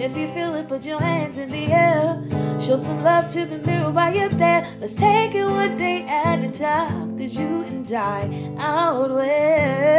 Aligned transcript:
If 0.00 0.16
you 0.16 0.28
feel 0.28 0.54
it, 0.54 0.66
put 0.66 0.86
your 0.86 0.98
hands 0.98 1.36
in 1.36 1.50
the 1.50 1.66
air. 1.66 2.18
Show 2.58 2.78
some 2.78 3.02
love 3.02 3.26
to 3.32 3.44
the 3.44 3.58
mirror 3.58 3.90
while 3.90 4.14
you're 4.14 4.30
there. 4.30 4.66
Let's 4.80 4.96
take 4.96 5.34
it 5.34 5.44
one 5.44 5.76
day 5.76 6.06
at 6.08 6.42
a 6.42 6.50
time. 6.50 7.18
Cause 7.18 7.36
you 7.36 7.60
and 7.64 7.92
I 7.92 8.54
outweigh. 8.58 9.90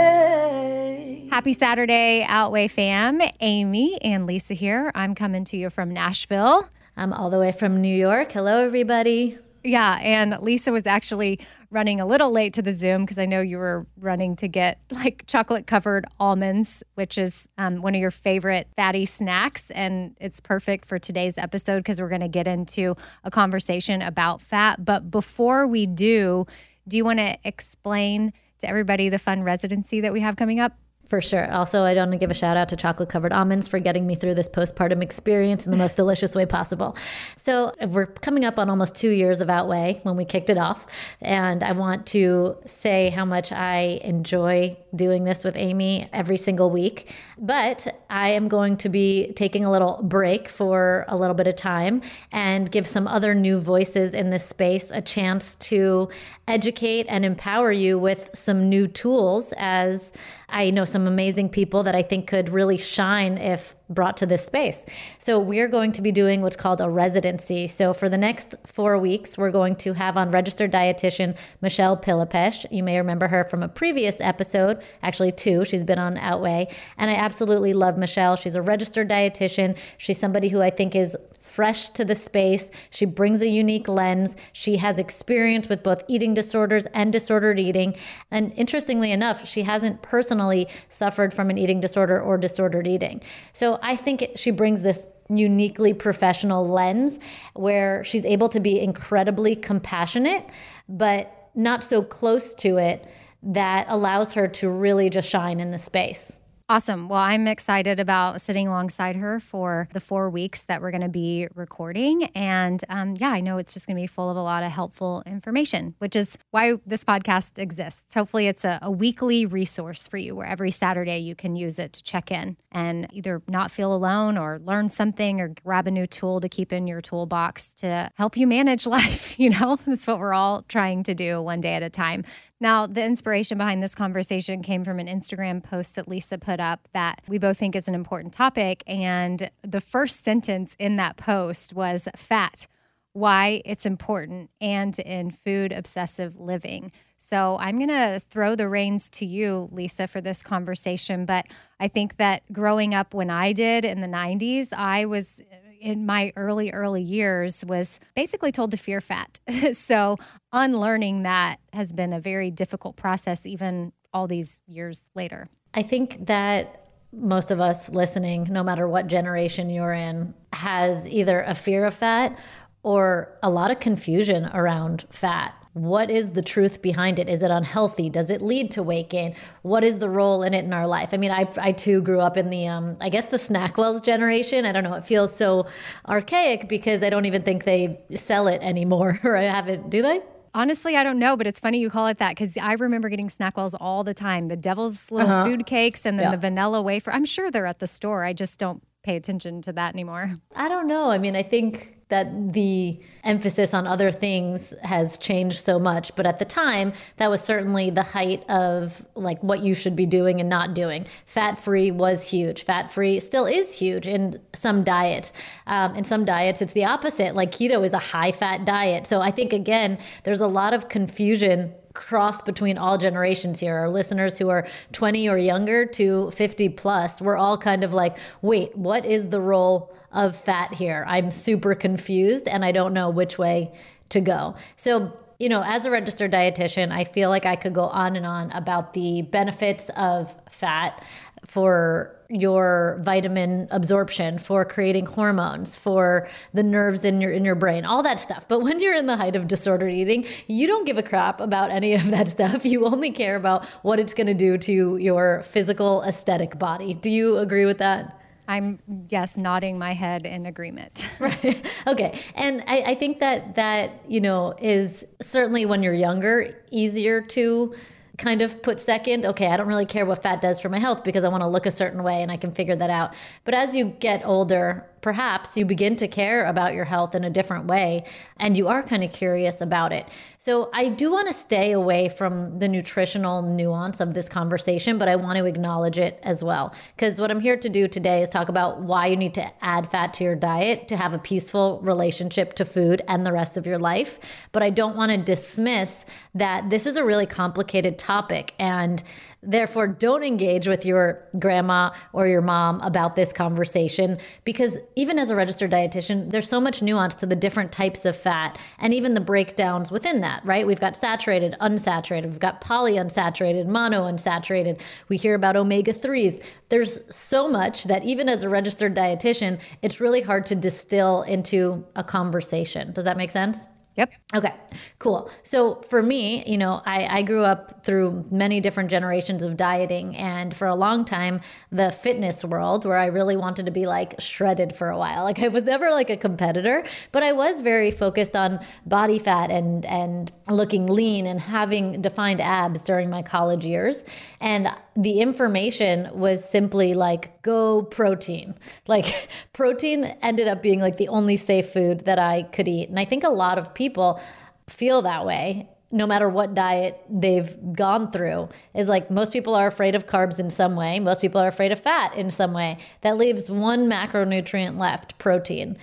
Happy 1.30 1.54
Saturday, 1.54 2.26
Outweigh 2.28 2.68
fam. 2.68 3.22
Amy 3.42 4.02
and 4.02 4.26
Lisa 4.26 4.56
here. 4.56 4.92
I'm 4.96 5.14
coming 5.14 5.44
to 5.46 5.56
you 5.56 5.70
from 5.70 5.94
Nashville. 5.94 6.68
I'm 6.98 7.14
all 7.14 7.30
the 7.30 7.38
way 7.38 7.52
from 7.52 7.80
New 7.80 7.96
York. 7.96 8.32
Hello, 8.32 8.66
everybody. 8.66 9.38
Yeah, 9.64 10.00
and 10.02 10.38
Lisa 10.42 10.72
was 10.72 10.88
actually 10.88 11.40
running 11.70 12.02
a 12.02 12.06
little 12.06 12.32
late 12.32 12.54
to 12.54 12.62
the 12.62 12.74
Zoom 12.74 13.04
because 13.04 13.20
I 13.20 13.28
know 13.28 13.42
you 13.42 13.58
were 13.58 13.86
running 13.98 14.36
to 14.38 14.48
get 14.48 14.80
like 14.92 15.26
chocolate 15.28 15.68
covered 15.68 16.06
almonds, 16.20 16.84
which 16.96 17.18
is 17.18 17.48
um, 17.58 17.82
one 17.82 17.94
of 17.94 18.02
your 18.02 18.12
favorite 18.12 18.68
fatty 18.76 19.06
snacks. 19.06 19.70
And 19.72 20.18
it's 20.20 20.40
perfect 20.40 20.86
for 20.86 20.98
today's 20.98 21.38
episode 21.38 21.78
because 21.78 22.02
we're 22.02 22.10
going 22.10 22.22
to 22.22 22.28
get 22.28 22.48
into 22.48 22.96
a 23.24 23.30
conversation 23.30 24.02
about 24.02 24.42
fat. 24.42 24.84
But 24.84 25.12
before 25.12 25.68
we 25.68 25.86
do, 25.86 26.48
do 26.88 26.98
you 26.98 27.06
want 27.06 27.20
to 27.20 27.38
explain 27.44 28.34
to 28.60 28.68
everybody 28.68 29.10
the 29.10 29.20
fun 29.20 29.44
residency 29.44 30.02
that 30.02 30.12
we 30.12 30.22
have 30.22 30.36
coming 30.36 30.60
up? 30.60 30.76
For 31.12 31.20
sure. 31.20 31.52
Also, 31.52 31.84
I 31.84 31.94
want 31.94 32.14
to 32.14 32.18
give 32.18 32.32
a 32.32 32.34
shout 32.34 32.56
out 32.56 32.70
to 32.70 32.78
chocolate 32.78 33.10
covered 33.10 33.34
almonds 33.34 33.68
for 33.68 33.80
getting 33.80 34.08
me 34.08 34.16
through 34.16 34.34
this 34.36 34.48
postpartum 34.48 35.04
experience 35.04 35.66
in 35.66 35.72
the 35.74 35.78
most 35.78 35.98
delicious 35.98 36.36
way 36.36 36.46
possible. 36.46 36.96
So, 37.36 37.76
we're 37.86 38.06
coming 38.06 38.46
up 38.46 38.58
on 38.58 38.70
almost 38.70 38.96
two 38.96 39.10
years 39.10 39.42
of 39.42 39.50
Outweigh 39.50 40.00
when 40.04 40.16
we 40.16 40.24
kicked 40.24 40.50
it 40.50 40.58
off. 40.58 40.88
And 41.20 41.64
I 41.64 41.74
want 41.74 42.08
to 42.16 42.56
say 42.66 43.10
how 43.10 43.26
much 43.26 43.52
I 43.52 44.00
enjoy 44.06 44.78
doing 44.96 45.26
this 45.26 45.44
with 45.44 45.58
Amy 45.58 46.08
every 46.14 46.38
single 46.38 46.70
week. 46.70 47.14
But 47.38 48.02
I 48.10 48.30
am 48.30 48.48
going 48.48 48.78
to 48.78 48.88
be 48.88 49.34
taking 49.34 49.66
a 49.66 49.72
little 49.72 50.00
break 50.04 50.48
for 50.48 51.04
a 51.10 51.18
little 51.18 51.36
bit 51.36 51.48
of 51.48 51.58
time 51.58 52.04
and 52.32 52.72
give 52.72 52.88
some 52.88 53.06
other 53.06 53.36
new 53.36 53.60
voices 53.60 54.14
in 54.14 54.30
this 54.30 54.46
space 54.46 54.92
a 54.92 55.02
chance 55.02 55.58
to 55.58 56.08
educate 56.48 57.06
and 57.10 57.26
empower 57.26 57.72
you 57.72 58.00
with 58.00 58.30
some 58.34 58.70
new 58.70 58.88
tools 58.88 59.54
as 59.58 60.14
I 60.52 60.70
know 60.70 60.86
some 60.86 61.08
amazing 61.08 61.50
people 61.50 61.84
that 61.84 61.96
I 61.96 62.02
think 62.02 62.28
could 62.28 62.50
really 62.50 62.78
shine 62.78 63.38
if 63.38 63.76
brought 63.94 64.18
to 64.18 64.26
this 64.26 64.46
space. 64.46 64.86
So 65.18 65.40
we're 65.40 65.68
going 65.68 65.92
to 65.94 66.02
be 66.02 66.12
doing 66.12 66.42
what's 66.42 66.56
called 66.56 66.82
a 66.82 66.90
residency. 66.90 67.68
So 67.68 67.94
for 67.94 68.10
the 68.10 68.18
next 68.18 68.56
four 68.66 68.98
weeks, 68.98 69.38
we're 69.38 69.52
going 69.52 69.76
to 69.78 69.94
have 69.94 70.18
on 70.18 70.32
registered 70.32 70.72
dietitian 70.72 71.38
Michelle 71.62 71.98
Pillepich. 71.98 72.66
You 72.72 72.84
may 72.84 72.98
remember 72.98 73.28
her 73.28 73.44
from 73.44 73.64
a 73.64 73.68
previous 73.68 74.20
episode, 74.22 74.82
actually 75.04 75.32
two. 75.32 75.66
She's 75.66 75.84
been 75.84 76.00
on 76.00 76.18
Outweigh, 76.18 76.68
and 76.98 77.12
I 77.12 77.16
absolutely 77.16 77.74
love 77.74 77.98
Michelle. 77.98 78.36
She's 78.36 78.56
a 78.56 78.62
registered 78.62 79.10
dietitian. 79.10 79.78
She's 79.98 80.18
somebody 80.18 80.50
who 80.50 80.62
I 80.62 80.70
think 80.70 80.96
is 80.96 81.16
fresh 81.40 81.90
to 81.90 82.06
the 82.06 82.16
space. 82.16 82.72
She 82.92 83.06
brings 83.06 83.42
a 83.42 83.52
unique 83.52 83.88
lens. 83.88 84.36
She 84.54 84.78
has 84.78 85.00
experience 85.00 85.68
with 85.68 85.84
both 85.84 86.04
eating 86.08 86.34
disorders 86.34 86.86
and 86.94 87.12
disordered 87.12 87.60
eating. 87.60 87.96
And 88.30 88.54
interestingly 88.56 89.12
enough, 89.12 89.48
she 89.48 89.64
hasn't 89.64 90.02
personally 90.02 90.68
suffered 90.88 91.34
from 91.34 91.50
an 91.50 91.58
eating 91.58 91.82
disorder 91.82 92.22
or 92.22 92.38
disordered 92.38 92.88
eating. 92.88 93.22
So 93.54 93.80
I 93.82 93.96
think 93.96 94.22
it, 94.22 94.40
she 94.40 94.52
brings 94.52 94.84
this 94.84 95.08
uniquely 95.30 95.94
professional 95.94 96.68
lens 96.68 97.20
where 97.54 98.04
she's 98.04 98.26
able 98.26 98.50
to 98.50 98.60
be 98.60 98.80
incredibly 98.80 99.56
compassionate, 99.56 100.46
but 100.90 101.50
not 101.56 101.84
so 101.84 102.04
close 102.04 102.54
to 102.56 102.78
it 102.78 103.08
that 103.44 103.86
allows 103.90 104.34
her 104.34 104.48
to 104.48 104.70
really 104.70 105.10
just 105.10 105.30
shine 105.30 105.60
in 105.60 105.72
the 105.72 105.78
space. 105.78 106.41
Awesome. 106.72 107.10
Well, 107.10 107.20
I'm 107.20 107.50
excited 107.50 108.00
about 108.00 108.40
sitting 108.40 108.66
alongside 108.66 109.18
her 109.18 109.42
for 109.42 109.90
the 109.92 110.00
four 110.00 110.30
weeks 110.30 110.64
that 110.64 110.82
we're 110.82 110.92
going 110.92 111.02
to 111.02 111.10
be 111.10 111.50
recording. 111.54 112.24
And 112.34 112.82
um, 112.88 113.16
yeah, 113.20 113.32
I 113.32 113.42
know 113.42 113.58
it's 113.58 113.74
just 113.74 113.88
going 113.88 113.98
to 113.98 114.02
be 114.02 114.08
full 114.08 114.30
of 114.30 114.38
a 114.38 114.42
lot 114.42 114.64
of 114.64 114.72
helpful 114.72 115.22
information, 115.26 115.96
which 115.98 116.16
is 116.16 116.38
why 116.52 116.76
this 116.86 117.04
podcast 117.04 117.60
exists. 117.60 118.14
Hopefully, 118.14 118.48
it's 118.48 118.64
a, 118.64 118.80
a 118.82 118.90
weekly 118.90 119.46
resource 119.46 120.08
for 120.08 120.16
you 120.16 120.34
where 120.34 120.48
every 120.48 120.72
Saturday 120.72 121.18
you 121.18 121.36
can 121.36 121.58
use 121.58 121.78
it 121.78 121.92
to 121.92 122.04
check 122.04 122.32
in 122.32 122.56
and 122.72 123.06
either 123.12 123.42
not 123.50 123.70
feel 123.70 123.94
alone 123.94 124.38
or 124.38 124.62
learn 124.64 124.88
something 124.88 125.42
or 125.42 125.50
grab 125.50 125.88
a 125.88 125.92
new 125.92 126.06
tool 126.06 126.40
to 126.40 126.48
keep 126.48 126.72
in 126.72 126.88
your 126.88 127.02
toolbox 127.02 127.74
to 127.74 128.10
help 128.16 128.38
you 128.38 128.48
manage 128.48 128.88
life. 128.88 129.38
You 129.38 129.50
know, 129.50 129.78
that's 129.86 130.08
what 130.08 130.20
we're 130.20 130.34
all 130.34 130.62
trying 130.70 131.04
to 131.04 131.14
do 131.14 131.42
one 131.42 131.60
day 131.60 131.74
at 131.74 131.84
a 131.84 131.90
time. 131.90 132.24
Now, 132.62 132.86
the 132.86 133.04
inspiration 133.04 133.58
behind 133.58 133.82
this 133.82 133.96
conversation 133.96 134.62
came 134.62 134.86
from 134.86 135.00
an 135.00 135.08
Instagram 135.08 135.64
post 135.64 135.96
that 135.96 136.08
Lisa 136.08 136.38
put 136.38 136.60
up 136.60 136.88
that 136.94 137.20
we 137.28 137.40
both 137.40 137.58
think 137.58 137.76
is 137.76 137.88
an 137.88 137.96
important 137.96 138.36
topic. 138.36 138.84
And 138.86 139.50
the 139.64 139.82
first 139.82 140.24
sentence 140.24 140.76
in 140.78 140.98
that 140.98 141.18
post 141.18 141.74
was 141.74 142.08
fat, 142.16 142.68
why 143.14 143.64
it's 143.66 143.88
important, 143.88 144.52
and 144.62 144.98
in 145.00 145.32
food 145.32 145.72
obsessive 145.72 146.40
living. 146.40 146.92
So 147.18 147.58
I'm 147.60 147.78
going 147.78 147.90
to 147.90 148.22
throw 148.30 148.56
the 148.56 148.70
reins 148.70 149.10
to 149.12 149.26
you, 149.26 149.68
Lisa, 149.72 150.06
for 150.06 150.22
this 150.22 150.44
conversation. 150.44 151.26
But 151.26 151.48
I 151.80 151.88
think 151.88 152.18
that 152.18 152.44
growing 152.54 152.94
up 152.94 153.16
when 153.16 153.32
I 153.32 153.54
did 153.54 153.86
in 153.86 154.02
the 154.02 154.08
90s, 154.08 154.72
I 154.72 155.06
was 155.06 155.42
in 155.82 156.06
my 156.06 156.32
early, 156.36 156.72
early 156.72 157.02
years 157.02 157.66
was 157.66 158.00
basically 158.16 158.52
told 158.52 158.72
to 158.72 158.78
fear 158.78 159.02
fat. 159.02 159.40
so 159.74 160.18
unlearning 160.54 161.24
that 161.24 161.58
has 161.74 161.92
been 161.92 162.14
a 162.14 162.20
very 162.20 162.52
difficult 162.52 162.96
process, 162.96 163.46
even 163.46 163.92
all 164.14 164.28
these 164.28 164.62
years 164.68 165.10
later. 165.16 165.50
I 165.74 165.82
think 165.82 166.28
that 166.28 166.88
most 167.12 167.52
of 167.52 167.60
us 167.60 167.90
listening, 167.90 168.48
no 168.50 168.64
matter 168.64 168.88
what 168.88 169.08
generation 169.08 169.70
you're 169.70 169.94
in, 169.94 170.34
has 170.54 171.10
either 171.10 171.42
a 171.42 171.56
fear 171.56 171.86
of 171.86 171.94
fat 171.94 172.38
or 172.84 173.38
a 173.44 173.50
lot 173.50 173.72
of 173.72 173.80
confusion 173.80 174.46
around 174.54 175.06
fat. 175.10 175.54
What 175.74 176.12
is 176.12 176.32
the 176.32 176.42
truth 176.42 176.82
behind 176.82 177.18
it? 177.18 177.30
Is 177.30 177.44
it 177.44 177.52
unhealthy? 177.52 178.10
Does 178.10 178.30
it 178.30 178.42
lead 178.42 178.72
to 178.72 178.84
weight 178.84 179.10
gain? 179.10 179.36
What 179.62 179.86
is 179.86 180.00
the 180.00 180.10
role 180.10 180.44
in 180.44 180.54
it 180.54 180.66
in 180.66 180.74
our 180.74 180.86
life? 180.86 181.14
I 181.14 181.18
mean, 181.18 181.32
I, 181.32 181.48
I 181.58 181.72
too 181.72 182.02
grew 182.02 182.20
up 182.20 182.36
in 182.36 182.50
the, 182.50 182.68
um, 182.68 182.98
I 183.00 183.08
guess 183.10 183.28
the 183.28 183.38
Snackwells 183.38 184.04
generation. 184.04 184.66
I 184.66 184.74
don't 184.74 184.84
know. 184.84 184.94
It 184.96 185.06
feels 185.06 185.34
so 185.34 185.68
archaic 186.10 186.68
because 186.68 187.04
I 187.04 187.10
don't 187.10 187.26
even 187.26 187.42
think 187.42 187.64
they 187.64 188.02
sell 188.16 188.48
it 188.48 188.62
anymore 188.62 189.20
or 189.24 189.38
I 189.38 189.44
haven't, 189.44 189.90
do 189.90 190.02
they? 190.02 190.22
Honestly, 190.54 190.98
I 190.98 191.04
don't 191.04 191.20
know, 191.20 191.38
but 191.38 191.48
it's 191.48 191.62
funny 191.62 191.80
you 191.80 191.90
call 191.90 192.08
it 192.08 192.18
that 192.18 192.32
because 192.32 192.58
I 192.58 192.74
remember 192.74 193.08
getting 193.08 193.30
Snackwells 193.30 193.74
all 193.80 194.04
the 194.04 194.14
time. 194.14 194.50
The 194.50 194.58
devil's 194.58 195.10
little 195.10 195.32
uh-huh. 195.32 195.46
food 195.46 195.66
cakes 195.66 196.06
and 196.06 196.20
then 196.20 196.26
yeah. 196.26 196.32
the 196.32 196.38
vanilla 196.38 196.82
wafer. 196.82 197.14
I'm 197.14 197.24
sure 197.24 197.50
they're 197.50 197.66
at 197.66 197.80
the 197.80 197.88
store. 197.88 198.26
I 198.26 198.34
just 198.34 198.60
don't 198.60 198.84
pay 199.04 199.16
attention 199.16 199.62
to 199.64 199.74
that 199.74 199.94
anymore. 199.94 200.34
I 200.54 200.68
don't 200.68 200.88
know. 200.88 201.10
I 201.10 201.18
mean, 201.18 201.38
I 201.38 201.44
think 201.44 201.98
that 202.12 202.54
the 202.54 203.00
emphasis 203.24 203.74
on 203.74 203.88
other 203.88 204.12
things 204.12 204.74
has 204.84 205.18
changed 205.18 205.60
so 205.60 205.80
much. 205.80 206.16
But 206.16 206.28
at 206.28 206.38
the 206.38 206.46
time, 206.46 206.94
that 207.18 207.30
was 207.30 207.42
certainly 207.42 207.90
the 207.90 208.04
height 208.04 208.48
of 208.50 209.04
like 209.16 209.42
what 209.42 209.62
you 209.62 209.74
should 209.74 209.96
be 209.96 210.06
doing 210.06 210.40
and 210.40 210.50
not 210.50 210.76
doing. 210.76 211.08
Fat 211.26 211.58
free 211.58 211.90
was 211.90 212.30
huge. 212.30 212.64
Fat 212.66 212.92
free 212.92 213.20
still 213.20 213.46
is 213.46 213.74
huge 213.78 214.08
in 214.08 214.40
some 214.54 214.84
diets. 214.84 215.34
Um, 215.68 215.96
in 215.96 216.04
some 216.04 216.26
diets, 216.26 216.62
it's 216.62 216.74
the 216.74 216.86
opposite. 216.86 217.34
Like 217.34 217.52
keto 217.52 217.84
is 217.84 217.94
a 217.94 218.00
high 218.00 218.32
fat 218.32 218.66
diet. 218.66 219.08
So 219.08 219.22
I 219.22 219.32
think, 219.32 219.54
again, 219.54 219.98
there's 220.24 220.42
a 220.42 220.48
lot 220.48 220.74
of 220.74 220.90
confusion 220.90 221.74
cross 221.94 222.42
between 222.42 222.78
all 222.78 222.98
generations 222.98 223.60
here. 223.60 223.76
Our 223.76 223.90
listeners 223.90 224.38
who 224.38 224.50
are 224.50 224.68
20 224.94 225.30
or 225.30 225.38
younger 225.38 225.86
to 225.86 226.32
50 226.32 226.70
plus, 226.70 227.22
we're 227.22 227.38
all 227.38 227.58
kind 227.58 227.84
of 227.84 227.94
like, 227.94 228.18
wait, 228.42 228.76
what 228.78 229.06
is 229.06 229.30
the 229.30 229.42
role 229.42 229.96
of 230.12 230.36
fat 230.36 230.74
here? 230.74 231.06
I'm 231.08 231.32
super 231.32 231.76
confused 231.76 232.48
and 232.48 232.64
I 232.64 232.72
don't 232.72 232.94
know 232.94 233.10
which 233.10 233.38
way 233.38 233.72
to 234.10 234.22
go. 234.22 234.56
So, 234.76 235.18
you 235.40 235.50
know, 235.50 235.64
as 235.66 235.86
a 235.86 235.92
registered 235.92 236.32
dietitian, 236.32 236.92
I 236.92 237.04
feel 237.04 237.30
like 237.30 237.46
I 237.46 237.56
could 237.56 237.74
go 237.74 237.86
on 237.86 238.16
and 238.16 238.26
on 238.26 238.52
about 238.52 238.94
the 238.94 239.24
benefits 239.24 239.90
of 239.98 240.36
fat 240.50 241.04
for 241.46 242.16
your 242.30 243.00
vitamin 243.02 243.68
absorption, 243.72 244.38
for 244.38 244.64
creating 244.64 245.06
hormones, 245.06 245.76
for 245.76 246.30
the 246.54 246.64
nerves 246.64 247.04
in 247.04 247.20
your 247.20 247.32
in 247.32 247.44
your 247.44 247.56
brain, 247.56 247.84
all 247.84 248.04
that 248.04 248.20
stuff. 248.20 248.48
But 248.48 248.62
when 248.62 248.80
you're 248.80 248.96
in 248.96 249.06
the 249.06 249.18
height 249.18 249.36
of 249.36 249.48
disordered 249.48 249.92
eating, 249.92 250.26
you 250.48 250.68
don't 250.68 250.86
give 250.86 250.98
a 250.98 251.04
crap 251.04 251.42
about 251.42 251.72
any 251.72 251.94
of 251.94 252.10
that 252.12 252.30
stuff. 252.30 252.66
You 252.72 252.86
only 252.86 253.12
care 253.12 253.36
about 253.36 253.66
what 253.82 254.00
it's 254.00 254.14
going 254.14 254.28
to 254.28 254.34
do 254.34 254.58
to 254.60 254.96
your 254.96 255.42
physical 255.44 256.04
aesthetic 256.04 256.58
body. 256.58 256.94
Do 256.94 257.10
you 257.10 257.38
agree 257.38 257.66
with 257.66 257.80
that? 257.80 258.22
I'm 258.48 258.80
yes, 259.10 259.38
nodding 259.38 259.78
my 259.78 259.94
head 259.94 260.26
in 260.26 260.46
agreement. 260.46 261.10
right. 261.20 261.66
Okay. 261.88 262.20
And 262.36 262.64
I, 262.68 262.82
I 262.88 262.96
think 262.96 263.20
that 263.20 263.56
that, 263.56 263.92
you 264.08 264.22
know, 264.22 264.54
is 264.60 265.06
certainly 265.22 265.66
when 265.66 265.84
you're 265.84 265.94
younger, 265.94 266.64
easier 266.70 267.22
to 267.22 267.74
kind 268.22 268.42
of 268.42 268.62
put 268.62 268.80
second, 268.80 269.26
okay, 269.26 269.48
I 269.48 269.58
don't 269.58 269.68
really 269.68 269.86
care 269.86 270.06
what 270.06 270.22
fat 270.22 270.42
does 270.42 270.60
for 270.60 270.70
my 270.70 270.80
health 270.80 271.04
because 271.04 271.24
I 271.24 271.30
want 271.30 271.42
to 271.42 271.48
look 271.48 271.66
a 271.66 271.72
certain 271.72 272.04
way 272.04 272.22
and 272.22 272.32
I 272.32 272.38
can 272.38 272.52
figure 272.52 272.76
that 272.76 272.90
out. 272.90 273.16
But 273.44 273.56
as 273.56 273.76
you 273.76 273.86
get 273.86 274.26
older, 274.26 274.86
perhaps 275.02 275.58
you 275.58 275.66
begin 275.66 275.96
to 275.98 276.08
care 276.08 276.46
about 276.46 276.74
your 276.74 276.86
health 276.86 277.16
in 277.16 277.24
a 277.24 277.30
different 277.30 277.66
way 277.66 278.04
and 278.38 278.58
you 278.58 278.68
are 278.68 278.84
kind 278.84 279.04
of 279.04 279.12
curious 279.12 279.62
about 279.62 279.92
it. 279.92 280.08
So 280.38 280.70
I 280.74 280.90
do 280.90 281.12
want 281.12 281.28
to 281.28 281.34
stay 281.34 281.72
away 281.72 282.10
from 282.10 282.60
the 282.60 282.68
nutritional 282.68 283.42
nuance 283.42 284.00
of 284.00 284.14
this 284.14 284.30
conversation, 284.30 284.98
but 284.98 285.08
I 285.08 285.16
want 285.16 285.38
to 285.38 285.46
acknowledge 285.46 285.98
it 285.98 286.20
as 286.24 286.44
well. 286.44 286.74
Because 286.96 287.20
what 287.20 287.32
I'm 287.32 287.40
here 287.40 287.58
to 287.58 287.70
do 287.70 287.88
today 287.88 288.22
is 288.22 288.30
talk 288.30 288.50
about 288.50 288.82
why 288.82 289.08
you 289.08 289.16
need 289.16 289.34
to 289.36 289.64
add 289.64 289.90
fat 289.90 290.14
to 290.16 290.24
your 290.24 290.36
diet 290.36 290.88
to 290.90 290.98
have 290.98 291.14
a 291.14 291.20
peaceful 291.20 291.80
relationship 291.84 292.54
to 292.54 292.66
food 292.66 293.02
and 293.08 293.26
the 293.26 293.34
rest 293.34 293.58
of 293.58 293.66
your 293.66 293.80
life. 293.80 294.20
But 294.52 294.64
I 294.64 294.70
don't 294.70 294.96
want 294.96 295.12
to 295.12 295.18
dismiss 295.18 296.06
that 296.36 296.70
this 296.70 296.86
is 296.86 296.98
a 296.98 297.04
really 297.04 297.26
complicated 297.26 297.98
topic 297.98 298.54
and 298.60 299.04
Therefore, 299.44 299.88
don't 299.88 300.24
engage 300.24 300.68
with 300.68 300.86
your 300.86 301.28
grandma 301.40 301.92
or 302.14 302.28
your 302.28 302.42
mom 302.42 302.80
about 302.82 303.16
this 303.16 303.34
conversation 303.34 304.20
because 304.44 304.78
even 304.96 305.18
as 305.18 305.30
a 305.30 305.36
registered 305.36 305.72
dietitian, 305.72 306.32
there's 306.32 306.50
so 306.50 306.60
much 306.60 306.82
nuance 306.82 307.16
to 307.16 307.26
the 307.26 307.36
different 307.36 307.72
types 307.72 308.06
of 308.06 308.16
fat 308.16 308.58
and 308.80 308.94
even 308.94 309.14
the 309.14 309.22
breakdowns 309.22 309.92
within 309.92 310.22
that, 310.22 310.46
right? 310.46 310.68
We've 310.68 310.80
got 310.80 310.96
saturated, 310.96 311.56
unsaturated, 311.62 312.26
we've 312.26 312.40
got 312.40 312.62
polyunsaturated, 312.62 313.68
monounsaturated. 313.68 314.82
We 315.08 315.18
hear 315.18 315.36
about 315.36 315.56
omega 315.56 315.94
3s. 315.94 316.44
There's 316.70 317.00
so 317.14 317.48
much 317.48 317.86
that 317.86 318.04
even 318.04 318.28
as 318.28 318.44
a 318.44 318.50
registered 318.50 318.96
dietitian, 318.96 319.60
it's 319.82 320.02
really 320.02 320.22
hard 320.22 320.46
to 320.48 320.56
distill 320.56 321.24
into 321.24 321.86
a 321.96 322.04
conversation. 322.04 322.92
Does 322.92 323.06
that 323.06 323.18
make 323.18 323.32
sense? 323.32 323.68
Yep. 323.98 324.10
Okay, 324.38 324.54
cool. 325.00 325.30
So 325.44 325.82
for 325.90 326.02
me, 326.02 326.46
you 326.48 326.58
know, 326.58 326.82
I, 326.86 327.20
I 327.20 327.22
grew 327.24 327.44
up 327.44 327.84
through 327.84 328.24
many 328.32 328.62
different 328.62 328.90
generations 328.90 329.44
of 329.44 329.58
dieting. 329.58 330.16
And 330.16 330.56
for 330.56 330.66
a 330.68 330.76
long 330.76 331.04
time, 331.04 331.42
the 331.74 331.92
fitness 331.92 332.46
world, 332.46 332.86
where 332.86 332.98
I 332.98 333.08
really 333.08 333.36
wanted 333.36 333.66
to 333.66 333.72
be 333.72 333.86
like 333.88 334.16
shredded 334.20 334.74
for 334.74 334.90
a 334.90 334.98
while. 334.98 335.26
Like 335.26 335.44
I 335.44 335.50
was 335.50 335.66
never 335.66 335.90
like 335.92 336.10
a 336.10 336.16
competitor, 336.16 336.86
but 337.12 337.22
I 337.22 337.34
was 337.34 337.60
very 337.60 337.92
focused 337.92 338.34
on 338.34 338.62
body 338.86 339.20
fat 339.20 339.52
and, 339.52 339.86
and 339.86 340.32
looking 340.48 340.88
lean 340.88 341.28
and 341.28 341.42
having 341.42 342.02
defined 342.02 342.40
abs 342.40 342.86
during 342.86 343.10
my 343.10 343.22
college 343.22 343.66
years. 343.66 344.06
And 344.40 344.70
the 344.96 345.22
information 345.22 346.10
was 346.14 346.48
simply 346.48 346.94
like 346.94 347.42
go 347.42 347.84
protein. 347.84 348.56
Like 348.88 349.30
protein 349.54 350.06
ended 350.22 350.48
up 350.48 350.62
being 350.62 350.80
like 350.80 350.98
the 350.98 351.08
only 351.08 351.38
safe 351.38 351.70
food 351.70 352.02
that 352.02 352.20
I 352.20 352.44
could 352.44 352.68
eat. 352.68 352.90
And 352.90 353.00
I 353.00 353.06
think 353.06 353.24
a 353.24 353.30
lot 353.30 353.58
of 353.58 353.74
people 353.74 354.22
feel 354.68 355.02
that 355.04 355.26
way 355.26 355.70
no 355.92 356.08
matter 356.08 356.30
what 356.30 356.56
diet 356.56 357.02
they've 357.10 357.54
gone 357.74 358.12
through 358.12 358.48
is 358.74 358.88
like 358.88 359.12
most 359.12 359.34
people 359.34 359.56
are 359.56 359.68
afraid 359.68 359.96
of 359.96 360.08
carbs 360.08 360.40
in 360.40 360.50
some 360.50 360.76
way 360.76 361.00
most 361.00 361.20
people 361.22 361.42
are 361.42 361.48
afraid 361.48 361.72
of 361.72 361.80
fat 361.80 362.16
in 362.16 362.30
some 362.30 362.54
way 362.54 362.78
that 363.02 363.18
leaves 363.18 363.52
one 363.52 363.90
macronutrient 363.90 364.78
left 364.78 365.18
protein 365.18 365.78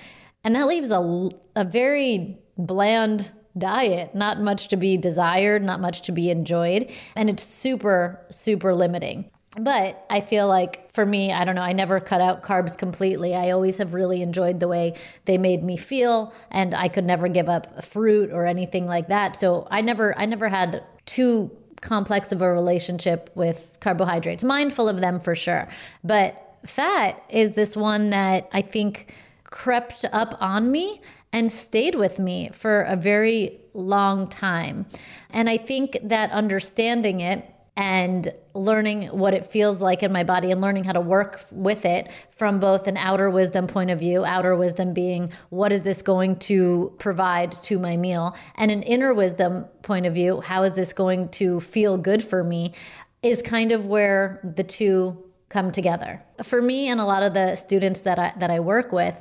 and 0.45 0.55
that 0.55 0.67
leaves 0.67 0.91
a, 0.91 1.31
a 1.57 1.65
very 1.65 2.39
bland 2.57 3.31
diet, 3.57 4.15
not 4.15 4.41
much 4.41 4.69
to 4.69 4.77
be 4.77 4.97
desired, 4.97 5.63
not 5.63 5.81
much 5.81 6.03
to 6.03 6.13
be 6.13 6.31
enjoyed. 6.31 6.91
And 7.17 7.31
it's 7.31 7.43
super, 7.43 8.21
super 8.31 8.75
limiting. 8.75 9.31
But 9.59 10.05
I 10.11 10.21
feel 10.21 10.47
like 10.47 10.93
for 10.93 11.05
me, 11.05 11.33
I 11.33 11.45
don't 11.45 11.55
know, 11.55 11.63
I 11.63 11.73
never 11.73 12.01
cut 12.01 12.21
out 12.21 12.43
carbs 12.43 12.77
completely. 12.77 13.35
I 13.35 13.51
always 13.51 13.79
have 13.79 13.95
really 13.95 14.23
enjoyed 14.23 14.61
the 14.61 14.69
way 14.69 14.95
they 15.25 15.39
made 15.39 15.63
me 15.63 15.77
feel 15.77 16.35
and 16.51 16.75
I 16.75 16.89
could 16.89 17.07
never 17.07 17.29
give 17.29 17.49
up 17.49 17.85
fruit 17.85 18.31
or 18.31 18.47
anything 18.47 18.87
like 18.87 19.09
that. 19.09 19.37
So 19.37 19.67
I 19.71 19.81
never 19.81 20.17
I 20.19 20.27
never 20.27 20.49
had 20.49 20.85
too 21.07 21.51
complex 21.81 22.31
of 22.31 22.43
a 22.43 22.53
relationship 22.53 23.31
with 23.35 23.77
carbohydrates. 23.81 24.45
Mindful 24.45 24.89
of 24.89 25.01
them 25.01 25.19
for 25.19 25.35
sure. 25.35 25.69
But 26.05 26.59
fat 26.67 27.23
is 27.29 27.53
this 27.53 27.77
one 27.77 28.11
that 28.11 28.49
I 28.53 28.63
think 28.63 29.15
crept 29.45 30.05
up 30.13 30.37
on 30.41 30.71
me 30.71 31.01
and 31.33 31.51
stayed 31.53 31.95
with 31.95 32.19
me 32.19 32.51
for 32.53 32.83
a 32.83 32.97
very 32.97 33.61
long 33.75 34.29
time. 34.29 34.87
And 35.31 35.49
I 35.49 35.57
think 35.57 35.99
that 36.03 36.31
understanding 36.31 37.21
it 37.21 37.45
and 37.77 38.33
learning 38.55 39.05
what 39.07 39.35
it 39.35 39.47
feels 39.47 39.81
like 39.81 40.03
in 40.03 40.13
my 40.13 40.25
body 40.25 40.51
and 40.51 40.61
learning 40.61 40.83
how 40.83 40.93
to 40.93 41.01
work 41.01 41.41
with 41.53 41.85
it 41.85 42.11
from 42.33 42.59
both 42.59 42.89
an 42.89 42.97
outer 42.97 43.31
wisdom 43.31 43.69
point 43.69 43.89
of 43.89 44.01
view, 44.01 44.25
outer 44.25 44.57
wisdom 44.57 44.93
being 44.93 45.31
what 45.51 45.71
is 45.71 45.83
this 45.83 46.03
going 46.03 46.35
to 46.35 46.93
provide 46.99 47.53
to 47.53 47.79
my 47.79 47.97
meal, 47.97 48.37
and 48.57 48.73
an 48.73 48.83
inner 48.83 49.15
wisdom 49.15 49.65
point 49.83 50.07
of 50.07 50.15
view, 50.15 50.41
how 50.41 50.65
is 50.65 50.75
this 50.75 50.93
going 50.93 51.29
to 51.29 51.61
feel 51.61 51.97
good 51.97 52.21
for 52.23 52.43
me, 52.43 52.75
is 53.23 53.43
kind 53.43 53.71
of 53.71 53.87
where 53.87 54.41
the 54.57 54.65
two 54.65 55.17
come 55.49 55.71
together. 55.71 56.21
For 56.43 56.61
me 56.61 56.89
and 56.89 57.01
a 57.01 57.05
lot 57.05 57.23
of 57.23 57.33
the 57.33 57.55
students 57.55 58.01
that 58.01 58.19
I 58.19 58.33
that 58.39 58.51
I 58.51 58.59
work 58.59 58.91
with, 58.91 59.21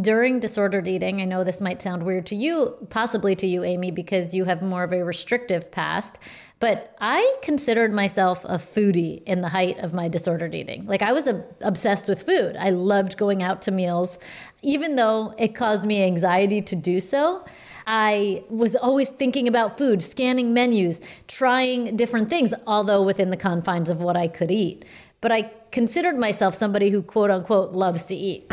during 0.00 0.38
disordered 0.38 0.86
eating, 0.86 1.20
I 1.20 1.24
know 1.24 1.42
this 1.42 1.60
might 1.60 1.82
sound 1.82 2.04
weird 2.04 2.26
to 2.26 2.36
you, 2.36 2.76
possibly 2.90 3.34
to 3.36 3.46
you, 3.46 3.64
Amy, 3.64 3.90
because 3.90 4.32
you 4.32 4.44
have 4.44 4.62
more 4.62 4.84
of 4.84 4.92
a 4.92 5.04
restrictive 5.04 5.70
past, 5.72 6.20
but 6.60 6.94
I 7.00 7.36
considered 7.42 7.92
myself 7.92 8.44
a 8.44 8.56
foodie 8.56 9.24
in 9.24 9.40
the 9.40 9.48
height 9.48 9.80
of 9.80 9.92
my 9.92 10.06
disordered 10.06 10.54
eating. 10.54 10.86
Like 10.86 11.02
I 11.02 11.12
was 11.12 11.26
a, 11.26 11.44
obsessed 11.62 12.06
with 12.06 12.22
food. 12.22 12.56
I 12.56 12.70
loved 12.70 13.16
going 13.16 13.42
out 13.42 13.62
to 13.62 13.72
meals, 13.72 14.18
even 14.62 14.94
though 14.94 15.34
it 15.38 15.56
caused 15.56 15.84
me 15.84 16.04
anxiety 16.04 16.62
to 16.62 16.76
do 16.76 17.00
so. 17.00 17.44
I 17.86 18.44
was 18.48 18.76
always 18.76 19.08
thinking 19.08 19.48
about 19.48 19.76
food, 19.76 20.02
scanning 20.02 20.54
menus, 20.54 21.00
trying 21.26 21.96
different 21.96 22.28
things, 22.28 22.54
although 22.66 23.02
within 23.02 23.30
the 23.30 23.36
confines 23.36 23.90
of 23.90 24.00
what 24.00 24.16
I 24.16 24.28
could 24.28 24.52
eat. 24.52 24.84
But 25.20 25.32
I 25.32 25.50
considered 25.72 26.16
myself 26.16 26.54
somebody 26.54 26.90
who, 26.90 27.02
quote 27.02 27.30
unquote, 27.30 27.72
loves 27.72 28.06
to 28.06 28.14
eat. 28.14 28.52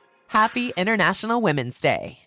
Happy 0.31 0.71
International 0.77 1.41
Women's 1.41 1.81
Day. 1.81 2.17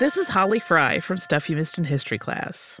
This 0.00 0.16
is 0.16 0.28
Holly 0.28 0.58
Fry 0.58 0.98
from 0.98 1.16
Stuff 1.16 1.48
You 1.48 1.54
Missed 1.54 1.78
in 1.78 1.84
History 1.84 2.18
class. 2.18 2.80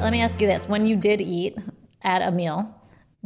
Let 0.00 0.12
me 0.12 0.20
ask 0.22 0.40
you 0.40 0.46
this. 0.46 0.68
When 0.68 0.86
you 0.86 0.94
did 0.94 1.20
eat 1.20 1.58
at 2.02 2.22
a 2.22 2.30
meal, 2.30 2.72